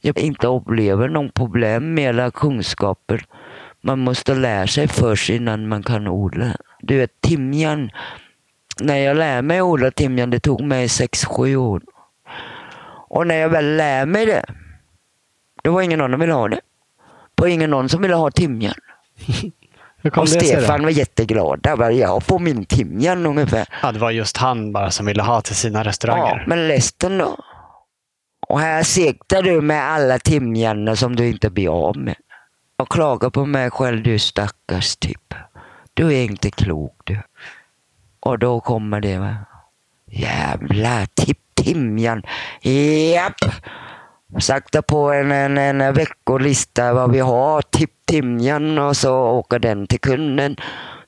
[0.02, 3.26] jag inte upplever någon problem med alla kunskaper.
[3.82, 6.56] Man måste lära sig först innan man kan odla.
[6.80, 7.92] Du vet timjan.
[8.82, 11.82] När jag lär mig odla timjan, det tog mig sex sju år.
[13.10, 14.46] Och när jag väl lär mig det,
[15.68, 16.60] det var ingen annan som ville ha det.
[17.36, 18.74] Det var ingen annan som ville ha timjan.
[20.16, 20.30] Och?
[20.30, 21.60] Stefan var jätteglad.
[21.62, 23.66] Där var jag får min timjan ungefär.
[23.82, 26.44] Ja, det var just han bara som ville ha till sina Ja, restauranger.
[26.48, 27.38] men resten då?
[28.48, 32.16] Och här siktar du med alla timjanor som du inte blir av med.
[32.78, 35.34] Jag klagar på mig själv, du stackars typ.
[35.94, 37.22] Du är inte klok du.
[38.20, 39.36] Och då kommer det va.
[40.06, 42.24] Jävla tipp timjan.
[42.62, 43.36] Japp.
[44.40, 47.62] Sakta på en, en, en veckolista vad vi har.
[47.62, 50.56] Tipp timjan och så åker den till kunden.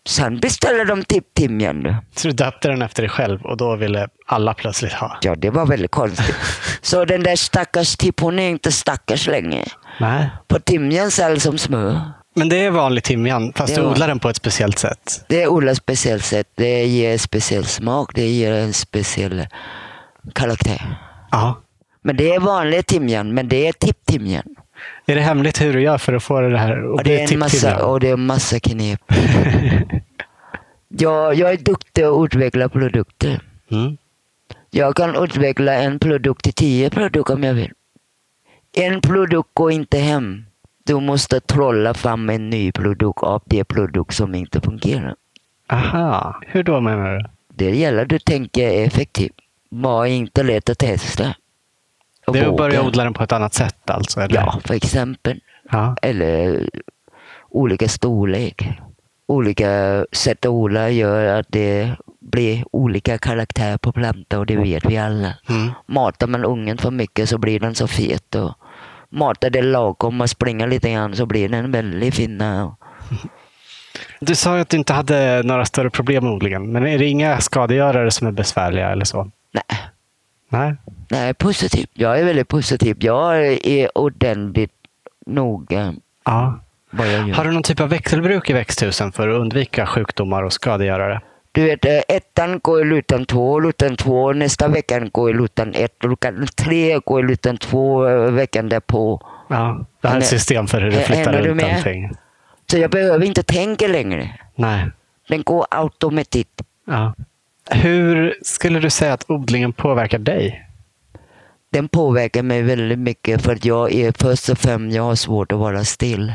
[0.07, 1.95] Sen beställer de tipp-timjan.
[2.15, 5.17] Så du döpte den efter dig själv och då ville alla plötsligt ha?
[5.21, 6.35] Ja, det var väldigt konstigt.
[6.81, 9.65] Så den där stackars tipp, hon är inte stackars längre.
[9.99, 10.29] Nej.
[10.47, 12.01] På timjan säljs som smör.
[12.35, 15.25] Men det är vanlig timjan, fast du odlar den på ett speciellt sätt.
[15.27, 16.47] Det är odlat speciellt sätt.
[16.55, 18.11] Det ger speciell smak.
[18.15, 19.47] Det ger en speciell
[20.33, 20.97] karaktär.
[21.31, 21.61] Ja.
[22.01, 24.55] Men det är vanlig timjan, men det är tipp-timjan.
[25.05, 27.33] Är det hemligt hur du gör för att få det här Och bli det är
[27.33, 29.01] en massa, och det är en massa knep.
[30.87, 33.41] jag, jag är duktig att utveckla produkter.
[33.71, 33.97] Mm.
[34.69, 37.71] Jag kan utveckla en produkt till tio produkter om jag vill.
[38.73, 40.45] En produkt går inte hem.
[40.85, 45.15] Du måste trolla fram en ny produkt av det produkt som inte fungerar.
[45.67, 47.25] Aha, hur då menar du?
[47.53, 49.35] Det gäller att du tänker effektivt.
[49.69, 51.35] Bara inte lätt att testa.
[52.33, 54.21] Det är att börja odla den på ett annat sätt alltså?
[54.21, 54.35] Eller?
[54.35, 55.39] Ja, för exempel.
[55.71, 55.95] ja.
[56.01, 56.69] Eller
[57.49, 58.69] olika storlek.
[59.27, 64.85] Olika sätt att odla gör att det blir olika karaktär på plantan och det vet
[64.85, 65.33] vi alla.
[65.49, 65.71] Mm.
[65.85, 68.35] Matar man ungen för mycket så blir den så fet.
[68.35, 68.53] Och
[69.09, 72.43] matar det lagom och springer lite grann så blir den väldigt fin.
[74.19, 76.71] Du sa att du inte hade några större problem med odlingen.
[76.71, 79.31] Men är det inga skadegörare som är besvärliga eller så?
[79.51, 79.79] Nej,
[80.49, 80.75] Nej.
[81.09, 81.89] Nej, positivt.
[81.93, 82.97] Jag är väldigt positiv.
[82.99, 84.73] Jag är ordentligt
[85.25, 85.93] noga
[86.25, 86.59] Ja.
[87.33, 91.21] Har du någon typ av växelbruk i växthusen för att undvika sjukdomar och skadegörare?
[91.51, 95.73] Du vet, eh, ettan går i lutan två, lutan två, nästa vecka går i lutan
[95.75, 99.21] ett, lutan tre går i lutan två, eh, veckan därpå.
[99.47, 99.85] Ja.
[100.01, 102.11] Det här är ett system för hur du flyttar du runt allting.
[102.71, 104.29] Så jag behöver inte tänka längre.
[104.55, 104.91] Nej.
[105.27, 106.61] Den går automatiskt.
[106.87, 107.13] Ja.
[107.71, 110.68] Hur skulle du säga att odlingen påverkar dig?
[111.71, 115.51] Den påverkar mig väldigt mycket för att jag är först och främst, jag har svårt
[115.51, 116.33] att vara still.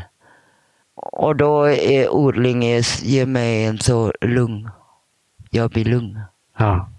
[0.94, 2.62] Och då är odling
[3.02, 4.70] ger mig en så lugn.
[5.50, 6.20] Jag blir lugn.
[6.58, 6.90] Ja.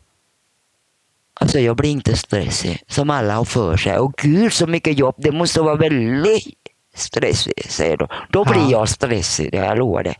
[1.40, 3.98] Alltså jag blir inte stressig som alla har för sig.
[3.98, 6.56] Och gud så mycket jobb, det måste vara väldigt
[6.96, 8.08] stressigt, säger de.
[8.30, 8.72] Då blir Ja.
[8.72, 10.16] jag stressig, det jag lovar det.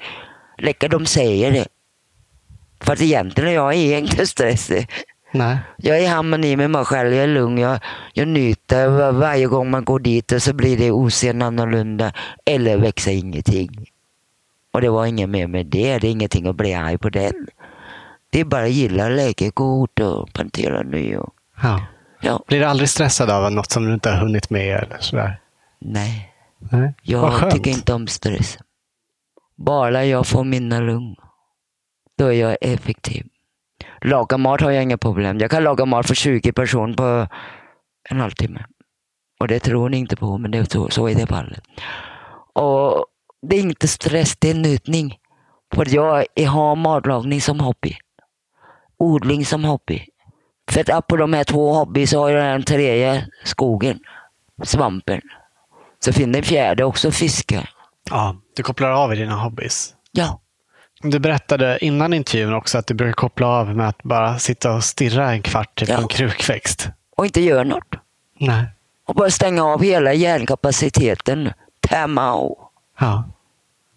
[0.58, 1.68] Läcker de säger det.
[2.80, 4.90] För att egentligen jag är inte stressig.
[5.38, 5.58] Nej.
[5.78, 7.80] Jag är i harmoni med mig själv, jag är lugn, jag,
[8.14, 12.14] jag njuter var, varje gång man går dit och så blir det utseende annorlunda
[12.46, 13.86] eller växer ingenting.
[14.74, 17.48] Och det var inget mer med det, det är ingenting att bli arg på den.
[18.30, 21.16] Det är bara att gilla, lägga god och plantera ny.
[21.18, 21.82] Och, Ja.
[22.22, 24.84] ja, Blir du aldrig stressad av något som du inte har hunnit med?
[24.84, 25.40] Eller sådär?
[25.80, 26.32] nej,
[26.72, 26.94] Nej.
[27.02, 28.58] Jag tycker inte om stress.
[29.56, 31.16] Bara jag får mina lugn,
[32.18, 33.26] då är jag effektiv.
[34.06, 35.40] Laga mat har jag inga problem.
[35.40, 37.28] Jag kan laga mat för 20 personer på
[38.10, 38.66] en halvtimme.
[39.40, 41.64] Och det tror ni inte på, men det är så, så är det fallet.
[42.54, 43.06] Och
[43.42, 45.18] det är inte stress, det är njutning.
[45.76, 47.98] För jag har matlagning som hobby.
[48.98, 50.06] Odling som hobby.
[50.72, 54.00] För att på de här två hobby så har jag den tredje, skogen,
[54.64, 55.22] svampen.
[56.00, 57.68] Så finns det en fjärde också, fiska.
[58.10, 59.94] Ja, du kopplar av i dina hobbys.
[60.12, 60.42] Ja,
[61.02, 64.84] Du berättade innan intervjun också att du brukar koppla av med att bara sitta och
[64.84, 65.96] stirra en kvart typ, Ja.
[65.96, 66.90] på en krukväxt.
[67.18, 67.96] och inte göra något.
[68.40, 68.66] Nej.
[69.08, 71.52] Och bara stänga av hela hjärnkapaciteten.
[72.34, 72.58] Out.
[73.00, 73.24] Ja.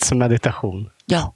[0.03, 0.91] Som meditation.
[1.07, 1.35] Ja.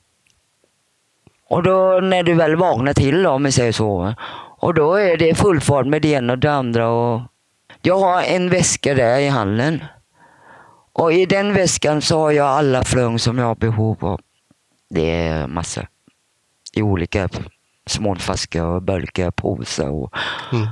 [1.48, 4.14] Och då när du väl vaknar till om vi säger så.
[4.58, 6.88] Och då är det full fart med det ena och det andra.
[6.88, 7.20] Och
[7.82, 9.84] jag har en väska där i hallen.
[10.92, 14.20] Och i den väskan så har jag alla frön som jag har behov av.
[14.94, 15.88] Det är massor.
[16.72, 17.28] I olika
[17.86, 20.14] små flaskor, och burkar, påsar och
[20.52, 20.66] Mm.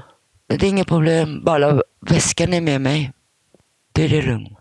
[0.46, 3.12] det är inget problem, bara väskan är med mig.
[3.92, 4.58] Det är det lugnt.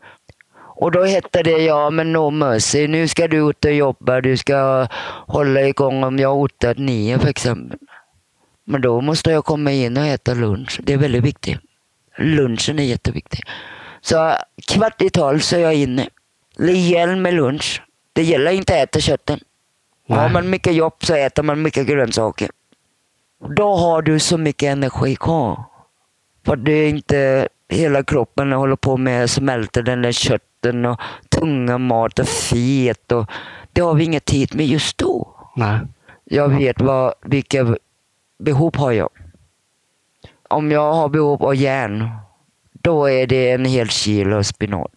[0.75, 4.37] Och då hette det, ja men no mercy, nu ska du ut och jobba, du
[4.37, 4.87] ska
[5.27, 7.79] hålla igång om jag har otat nio för exempel.
[8.65, 11.57] Men då måste jag komma in och äta lunch, det är väldigt viktigt.
[12.17, 13.43] Lunchen är jätteviktig.
[14.01, 14.35] Så
[14.67, 16.09] kvart i tolv så är jag inne.
[16.57, 17.81] Rejäl med lunch.
[18.13, 19.39] Det gäller inte att äta köttet.
[20.09, 20.33] Har Nej.
[20.33, 22.49] man mycket jobb så äter man mycket grönsaker.
[23.55, 25.63] Då har du så mycket energi kvar.
[26.45, 30.99] För det är inte hela kroppen håller på med att smälta den där kötten och
[31.29, 33.11] tunga mat och fet.
[33.11, 33.25] Och
[33.73, 35.35] det har vi ingen tid med just då.
[35.55, 35.79] Nej.
[36.23, 37.75] Jag vet vad, vilka
[38.39, 39.09] behov har jag.
[40.49, 42.09] Om jag har behov av järn,
[42.71, 44.91] då är det en hel kilo spinat.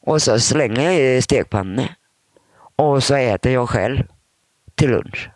[0.00, 1.88] Och så slänger jag i stekpannan.
[2.76, 4.02] Och så äter jag själv
[4.76, 5.30] till lunch.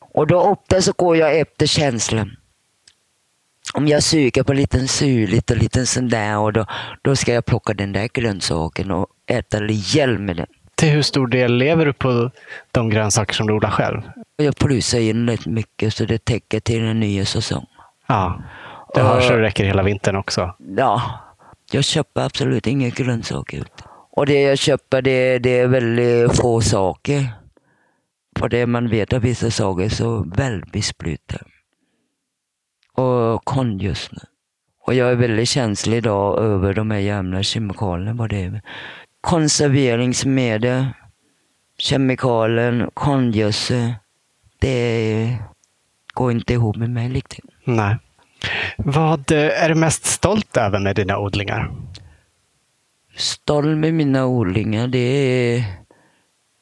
[0.00, 2.36] Och då ofta så går jag efter känslan.
[3.74, 6.66] Om jag suger på liten syrligt och liten sån där och då,
[7.02, 10.46] då ska jag plocka den där grönsaken och äta rejäl med den.
[10.74, 12.30] Till hur stor del lever du på
[12.70, 14.02] de grönsaker som du odlar själv?
[14.36, 17.66] Jag prusar in rätt mycket så det täcker till en ny säsong.
[18.06, 18.42] Ja,
[18.94, 20.54] det har så det räcker hela vintern också.
[20.76, 21.02] Ja,
[21.70, 23.64] jag köper absolut inga grönsaker.
[24.10, 27.28] Och det jag köper det, det är väldigt få saker.
[28.38, 31.44] För det man vet att vissa saker så välbesprutade.
[32.92, 34.18] Och konstgödsel.
[34.80, 38.12] Och jag är väldigt känslig idag över de här jävla kemikalierna.
[38.12, 38.62] Vad det är.
[39.20, 40.86] Konserveringsmedel,
[41.78, 43.94] kemikalier, konstgödsel.
[44.58, 45.38] Det
[46.14, 47.44] går inte ihop med mig riktigt.
[47.64, 47.96] Nej.
[48.76, 51.70] Vad är du mest stolt över med dina odlingar?
[53.16, 55.64] stolt med mina odlingar det är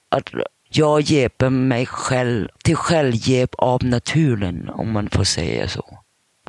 [0.09, 0.31] att
[0.77, 5.99] jag hjälper mig själv till självhjälp av naturen, om man får säga så.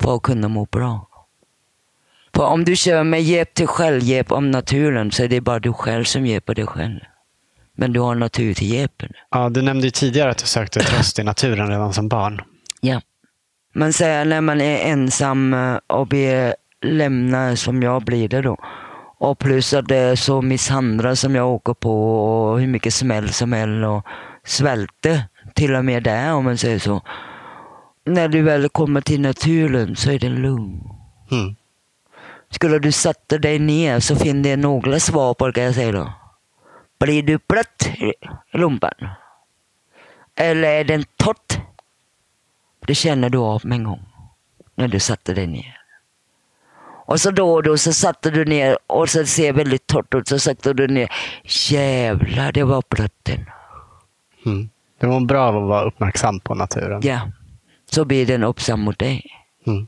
[0.01, 1.07] För att kunna må bra.
[2.35, 5.73] För om du kör med hjälp till självhjälp av naturen så är det bara du
[5.73, 6.99] själv som hjälper dig själv.
[7.75, 9.11] Men du har natur till hjälpen.
[9.31, 12.41] Ja, du nämnde tidigare att du sökte tröst i naturen redan som barn.
[12.81, 13.01] Ja.
[13.73, 15.55] Man säger när man är ensam
[15.87, 18.57] och blir lämnad, som jag blir det då.
[19.25, 23.29] Och plus att det är så misshandlad som jag åker på och hur mycket smäll
[23.29, 24.05] som helst och
[24.43, 25.23] svälter
[25.53, 27.01] till och med där om man säger så.
[28.05, 30.89] När du väl kommer till naturen så är det lugn.
[31.31, 31.55] Mm.
[32.49, 35.91] Skulle du sätta dig ner så finns det några svar på det kan jag säga
[35.91, 36.13] då.
[36.99, 38.13] Blir du blöt i
[38.57, 39.07] lumpen?
[40.35, 41.59] Eller är den torrt?
[42.87, 44.05] Det känner du av med en gång.
[44.75, 45.84] När du satte dig ner.
[47.05, 50.27] Och så då och då så satte du ner och så ser väldigt torrt ut.
[50.27, 51.09] Så satte du ner.
[51.43, 53.45] Jävlar, det var blötten.
[54.45, 54.69] Mm.
[54.99, 57.01] Det var bra att vara uppmärksam på naturen.
[57.03, 57.31] Ja,
[57.91, 59.23] så blir den uppsam mot dig.
[59.67, 59.87] Mm.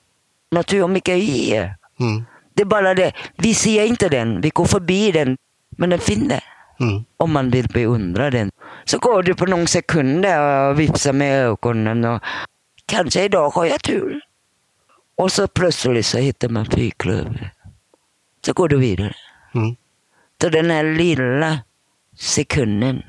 [0.52, 1.76] Natur mycket är.
[2.00, 2.26] Mm.
[2.54, 5.38] Det är bara det, vi ser inte den, vi går förbi den.
[5.78, 6.44] Men den finns där.
[6.80, 7.04] Mm.
[7.18, 8.50] Om man vill beundra den.
[8.86, 12.06] Så går du på någon sekunder och vifsar med ögonen.
[12.06, 12.22] Och
[12.86, 14.22] kanske idag har jag tur.
[15.18, 17.54] Och så plötsligt så hittar man fyrklöver.
[18.46, 19.16] Så går du vidare.
[19.54, 19.76] Mm.
[20.42, 21.60] Så den här lilla
[22.16, 23.04] sekunden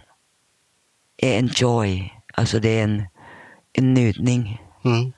[1.16, 2.12] är en joy.
[2.34, 3.02] Alltså det är en,
[3.72, 4.62] en njutning.
[4.84, 5.12] Mm.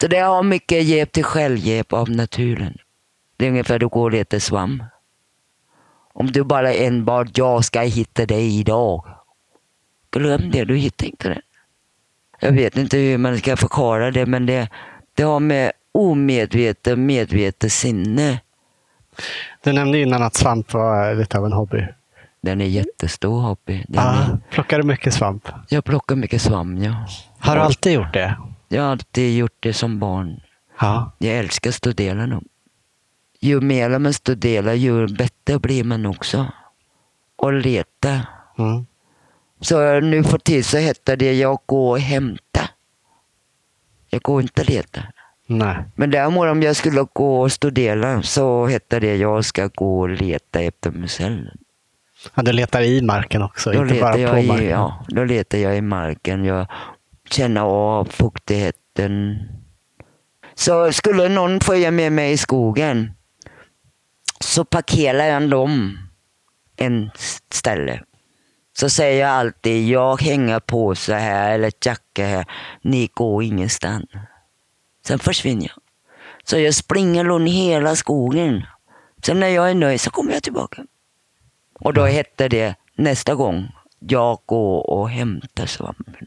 [0.00, 2.78] Så det har mycket hjälp till självhjälp av naturen.
[3.36, 4.82] Det är ungefär du går och letar svamp.
[6.14, 9.04] Om du bara enbart, jag ska hitta dig idag.
[10.10, 11.42] Glöm det, du hittar inte det.
[12.40, 14.68] Jag vet inte hur man ska förklara det, men det,
[15.14, 18.40] det har med omedvetet medvetet sinne.
[19.64, 21.86] Du nämnde innan att svamp var lite av en hobby.
[22.40, 23.84] Den är jättestor hobby.
[23.88, 25.48] Den Ah, är, plockar du mycket svamp?
[25.68, 27.06] jag plockar mycket svamp, ja.
[27.38, 28.36] Har du alltid gjort det?
[28.68, 30.40] Jag har alltid gjort det som barn.
[30.80, 31.12] Ja.
[31.18, 32.44] Jag älskar att studera dem.
[33.40, 36.46] Ju mer man studerar, ju bättre blir man också.
[37.36, 38.20] Och leta.
[38.58, 38.86] Mm.
[39.60, 42.60] Så nu för tiden så heter det jag går och hämta.
[44.10, 45.00] Jag går inte och leta.
[45.58, 45.76] Nej.
[45.94, 50.08] Men däremot om jag skulle gå och studera så heter det jag ska gå och
[50.08, 51.46] leta efter själv.
[52.34, 54.60] Ja, du letar i marken också, Då inte bara på marken.
[54.60, 56.44] i, ja, då letar jag i marken.
[56.44, 56.66] Jag
[57.30, 59.38] känner av fuktigheten.
[60.54, 63.12] Så skulle någon följa med mig i skogen
[64.40, 65.98] så parkerar jag dem
[66.76, 67.10] en
[67.50, 68.02] ställe.
[68.78, 72.44] Så säger jag alltid, jag hänger på så här eller jacka här.
[72.82, 74.04] Ni går ingenstans.
[75.06, 75.76] Sen försvinner jag.
[76.44, 78.66] Så jag springer runt hela skogen.
[79.22, 80.82] Sen när jag är nöjd så kommer jag tillbaka.
[81.74, 86.26] Och då hette det nästa gång, jag går och hämtar svampen.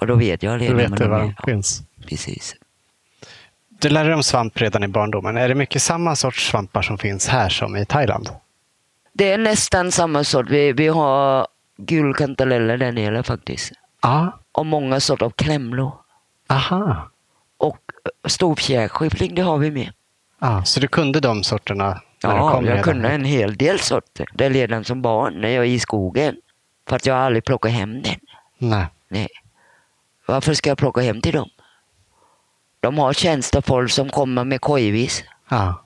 [0.00, 1.34] Och då vet jag Du redan vet du de var är.
[1.46, 1.82] de finns.
[2.06, 2.56] Precis.
[3.68, 5.36] Du lärde dig om svamp redan i barndomen.
[5.36, 8.28] Är det mycket samma sorts svampar som finns här som i Thailand?
[9.12, 10.50] Det är nästan samma sort.
[10.50, 11.46] Vi, vi har
[11.76, 13.72] gulkantareller där nere faktiskt.
[14.02, 14.38] Ja.
[14.52, 15.92] Och många sorter av klämlor.
[16.48, 17.10] Aha.
[18.28, 19.92] Storfjärskivling, det har vi med.
[20.40, 22.84] Ja, så du kunde de sorterna Ja, kom jag redan?
[22.84, 24.26] kunde en hel del sorter.
[24.34, 26.36] Det är redan som barn när jag är i skogen.
[26.88, 28.20] För att jag har aldrig plockat hem den.
[28.58, 28.86] Nej.
[29.08, 29.28] Nej.
[30.26, 31.48] Varför ska jag plocka hem till dem?
[32.80, 35.24] De har tjänstefolk som kommer med kojvis.
[35.48, 35.82] Ja.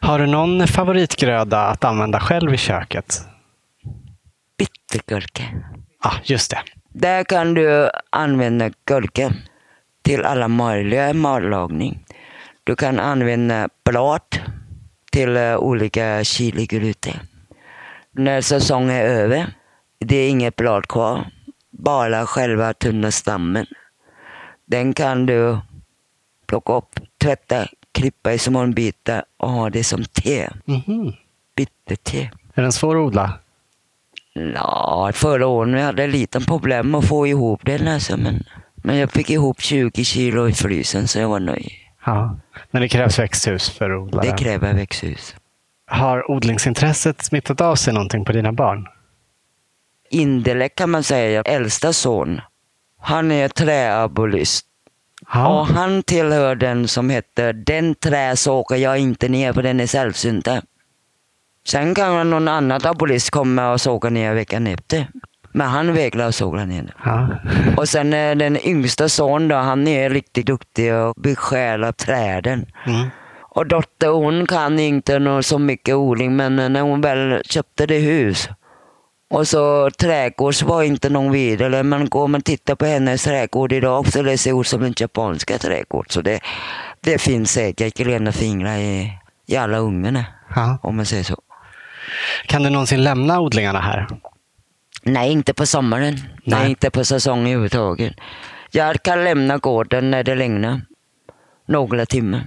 [0.00, 3.20] Har du någon favoritgröda att använda själv i köket?
[4.58, 5.42] Bittergurka.
[6.02, 6.62] Ja, just det.
[6.88, 9.32] Där kan du använda gurka
[10.10, 12.04] till alla möjliga matlagning.
[12.64, 14.22] Du kan använda blad
[15.12, 17.14] till eh, olika chiligrytor.
[18.12, 19.46] När säsongen är över,
[19.98, 21.30] det är inget blad kvar.
[21.70, 23.66] Bara själva tunna stammen.
[24.66, 25.58] Den kan du
[26.46, 30.48] plocka upp, tvätta, klippa i små bitar och ha det som te.
[30.64, 31.12] Mhm.
[31.56, 32.30] Bitterte.
[32.54, 33.38] Är den svår att odla?
[34.54, 38.44] Ja, förra året hade jag lite problem att få ihop den alltså, men,
[38.82, 41.70] men jag fick ihop 20 kilo i frysen så jag var nöjd.
[42.06, 42.36] Ja.
[42.70, 45.36] Men det krävs växthus för att odla Det kräver växthus.
[45.86, 48.86] Har odlingsintresset smittat av sig någonting på dina barn?
[50.10, 52.40] Indirekt kan man säga, äldsta son,
[52.98, 54.66] han är träabolist.
[55.34, 59.80] Och han tillhör den som heter Den trä så åker jag inte ner för den
[59.80, 60.62] är sällsynta.
[61.66, 65.06] Sen kan någon annan abolist komma och såga ner veckan efter.
[65.52, 66.92] Men han vägrar såga ner den.
[67.04, 67.28] Ja.
[67.76, 72.66] Och sen är den yngsta son då, han är riktigt duktig och besjälar träden.
[72.86, 73.08] Mm.
[73.52, 77.98] Och dotter hon kan inte nå så mycket odling men när hon väl köpte det
[77.98, 78.48] hus
[79.30, 81.82] och så trädgårds var inte någon vidare.
[81.82, 85.58] Men går man tittar på hennes trädgård idag så det ser ut som en japanska
[85.58, 86.06] trädgård.
[86.12, 86.40] Så det,
[87.00, 89.12] det finns säkert gröna fingrar i,
[89.46, 90.24] i alla ungarna
[90.56, 90.78] Ja.
[90.82, 91.36] om man säger så.
[92.46, 94.06] Kan du någonsin lämna odlingarna här?
[95.02, 96.14] Nej, inte på sommaren.
[96.14, 96.40] Nej.
[96.44, 96.70] Nej.
[96.70, 98.12] inte på säsong överhuvudtaget.
[98.70, 100.80] Jag kan lämna gården när det regnar.
[101.66, 102.46] Några timmar.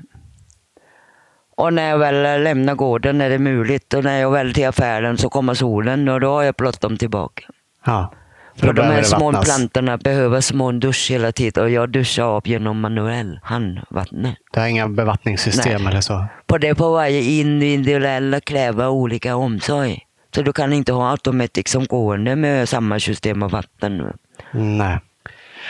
[1.58, 5.18] Och när jag väl lämnar gården är det möjligt och när jag väl till affären
[5.18, 7.44] så kommer solen och då har jag bråttom tillbaka.
[7.86, 8.14] Ja.
[8.56, 9.46] För då de här små vattnas.
[9.46, 14.36] plantorna behöver små dusch hela tiden och jag duschar av genom manuell handvattnet.
[14.54, 15.92] Du har inga bevattningssystem Nej.
[15.92, 16.26] eller så?
[16.46, 20.00] På det på varje individuella kräver olika omsorg.
[20.36, 24.14] Så du kan inte ha automatik som gående med samma system av vatten.
[24.52, 25.00] Nej.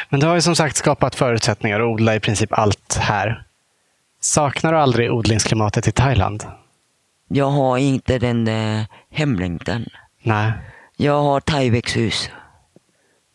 [0.09, 3.43] Men du har ju som sagt skapat förutsättningar att odla i princip allt här.
[4.19, 6.45] Saknar du aldrig odlingsklimatet i Thailand?
[7.27, 9.85] Jag har inte den där hemlängtan.
[10.23, 10.51] Nej.
[10.97, 12.29] Jag har thaiväxthus.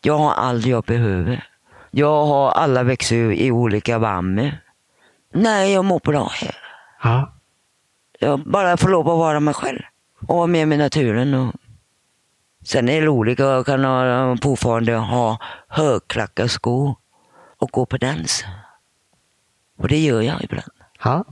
[0.01, 1.43] Jag har allt jag behöver.
[1.91, 4.57] Jag har alla växthus i olika värme.
[5.33, 6.55] Nej, jag mår bra här.
[7.03, 7.33] Ja.
[8.19, 9.81] Jag bara får lov att vara mig själv.
[10.27, 11.33] Och vara med med naturen.
[11.33, 11.55] Och...
[12.63, 16.95] Sen är det roligt att jag kan ha, fortfarande ha högklackade skor
[17.57, 18.45] och gå på dans.
[19.77, 20.71] Och det gör jag ibland.
[21.03, 21.25] Ja.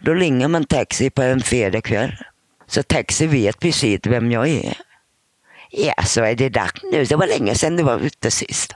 [0.00, 2.16] Då ringer man taxi på en fredagkväll.
[2.66, 4.76] Så taxi vet precis vem jag är.
[5.70, 7.04] Ja, så är det dags nu.
[7.04, 8.74] Det var länge sedan du var ute sist.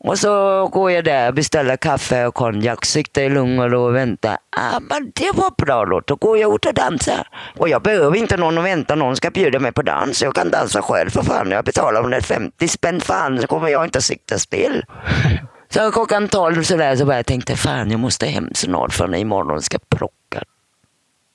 [0.00, 3.82] Och så går jag där och beställer kaffe och konjak, sitter i lugn och ro
[3.82, 4.38] och väntar.
[4.56, 6.00] Ah, men det var bra då.
[6.06, 7.28] Då går jag ut och dansar.
[7.56, 8.94] Och jag behöver inte någon att vänta.
[8.94, 10.22] Någon ska bjuda mig på dans.
[10.22, 11.50] Jag kan dansa själv för fan.
[11.50, 14.84] Jag betalar 150 spänn fan så kommer jag inte att sitta still.
[15.70, 19.14] Så klockan tolv så där så bara jag tänkte fan jag måste hem snart för
[19.14, 20.42] imorgon ska plocka.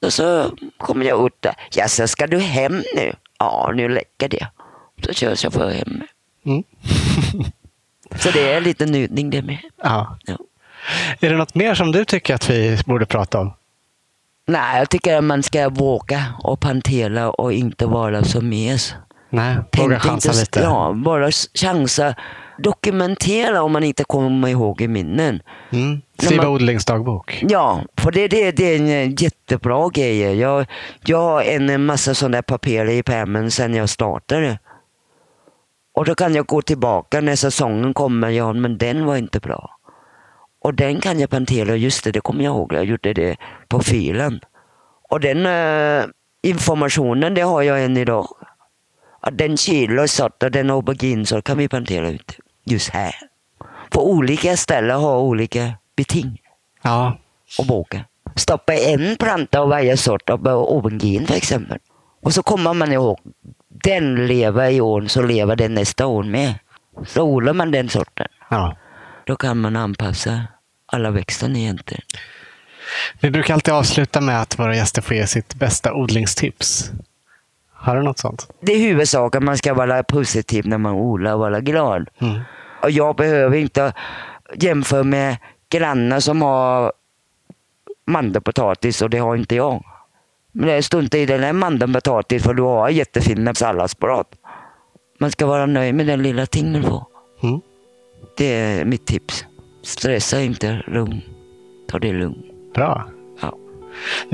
[0.05, 1.55] Och så kommer jag ut där.
[1.71, 3.13] Ja, så ska du hem nu?
[3.39, 4.47] Ja, nu räcker det.
[5.05, 6.01] Så kör jag för hem.
[6.45, 6.63] Mm.
[8.19, 9.57] Så det är lite njutning det med.
[9.83, 10.17] ja.
[10.25, 10.37] Ja.
[11.19, 13.53] Är det något mer som du tycker att vi borde prata om?
[14.47, 18.95] Nej, jag tycker att man ska våga och pantera och inte vara så mes.
[19.29, 20.59] Nej, våga chansa inte, lite.
[20.59, 22.15] Ja, bara chansa.
[22.57, 25.41] Dokumentera om man inte kommer ihåg i minnen.
[25.71, 26.01] Mm.
[26.19, 27.43] Skriva odlingsdagbok.
[27.49, 30.39] Ja, för det, det, det är en eh, jättebra grej.
[30.39, 30.65] Jag,
[31.05, 34.59] jag har en massa sådana papper i pärmen sedan jag startade.
[35.93, 38.29] Och då kan jag gå tillbaka när säsongen kommer.
[38.29, 39.77] Ja, men den var inte bra.
[40.61, 41.75] Och den kan jag plantera.
[41.75, 42.73] Just det, det kommer jag ihåg.
[42.73, 43.37] Jag gjorde det
[43.67, 44.39] på filen.
[45.09, 46.05] Och den eh,
[46.43, 48.27] informationen, det har jag än idag.
[49.19, 52.31] Att den kilosort och den auberginesort kan vi plantera ut
[52.65, 53.15] just här.
[53.89, 56.41] På olika ställen har olika beting
[56.81, 57.17] Ja.
[57.59, 58.05] och våga.
[58.35, 61.77] Stoppa en planta av varje sort av aubergine för exempel.
[62.23, 63.19] Och så kommer man ihåg,
[63.83, 66.53] den lever i år så lever den nästa år med.
[67.05, 68.27] Så odlar man den sorten.
[68.49, 68.77] ja.
[69.25, 70.41] Då kan man anpassa
[70.85, 72.03] alla växterna egentligen.
[73.19, 76.91] Vi brukar alltid avsluta med att våra gäster får ge sitt bästa odlingstips.
[77.73, 78.47] Har du något sånt?
[78.59, 82.09] Det är huvudsaken, man ska vara positiv när man odlar och vara glad.
[82.19, 82.41] Mm.
[82.81, 83.93] Och jag behöver inte
[84.55, 85.37] jämföra med
[85.69, 86.93] grannar som har
[88.07, 89.85] mandelpotatis och det har inte jag.
[90.53, 94.25] Men det struntar i den här mandelpotatis för du har jättefina salladsblad.
[95.19, 97.05] Man ska vara nöjd med den lilla ting får.
[97.43, 97.61] Mm.
[98.37, 99.45] Det är mitt tips.
[99.81, 101.21] Stressa inte, lugn.
[101.87, 102.45] Ta det lugnt.
[102.73, 103.09] Bra.
[103.41, 103.57] Ja.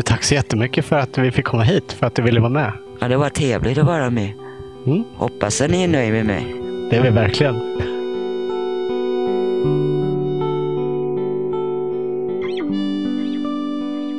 [0.06, 2.72] Tack så jättemycket för att vi fick komma hit, för att du ville vara med.
[3.02, 4.34] ja, det var trevligt att vara med.
[4.86, 5.04] Mm.
[5.16, 6.56] Hoppas att ni är nöjda med mig.
[6.90, 7.56] Det är vi verkligen.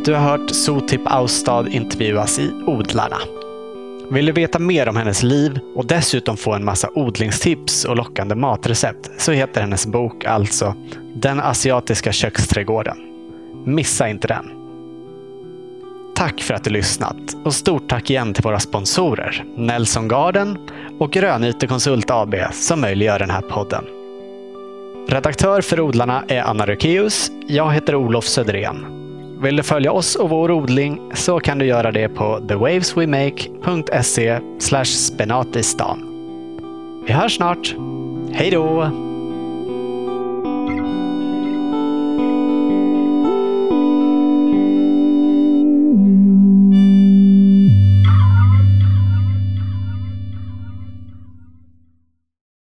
[0.04, 3.16] Du har hört Sotip Austad intervjuas i Odlarna.
[4.10, 8.34] Vill du veta mer om hennes liv och dessutom få en massa odlingstips och lockande
[8.34, 10.74] matrecept så heter hennes bok alltså
[11.14, 12.96] Den asiatiska köksträdgården.
[13.66, 14.50] Missa inte den.
[16.14, 20.58] Tack för att du lyssnat och stort tack igen till våra sponsorer Nelson Garden,
[20.98, 23.84] och Grönyte Konsult AB som möjliggör den här podden.
[25.08, 27.30] Redaktör för Odlarna är Anna Rökeus.
[27.46, 28.99] Jag heter Olof Söderén.
[29.42, 34.40] Vill du följa oss och vår odling så kan du göra det på thewaveswemake.se
[34.84, 36.06] spenatistan.
[37.06, 37.74] Vi hörs snart.
[38.32, 38.90] Hej då!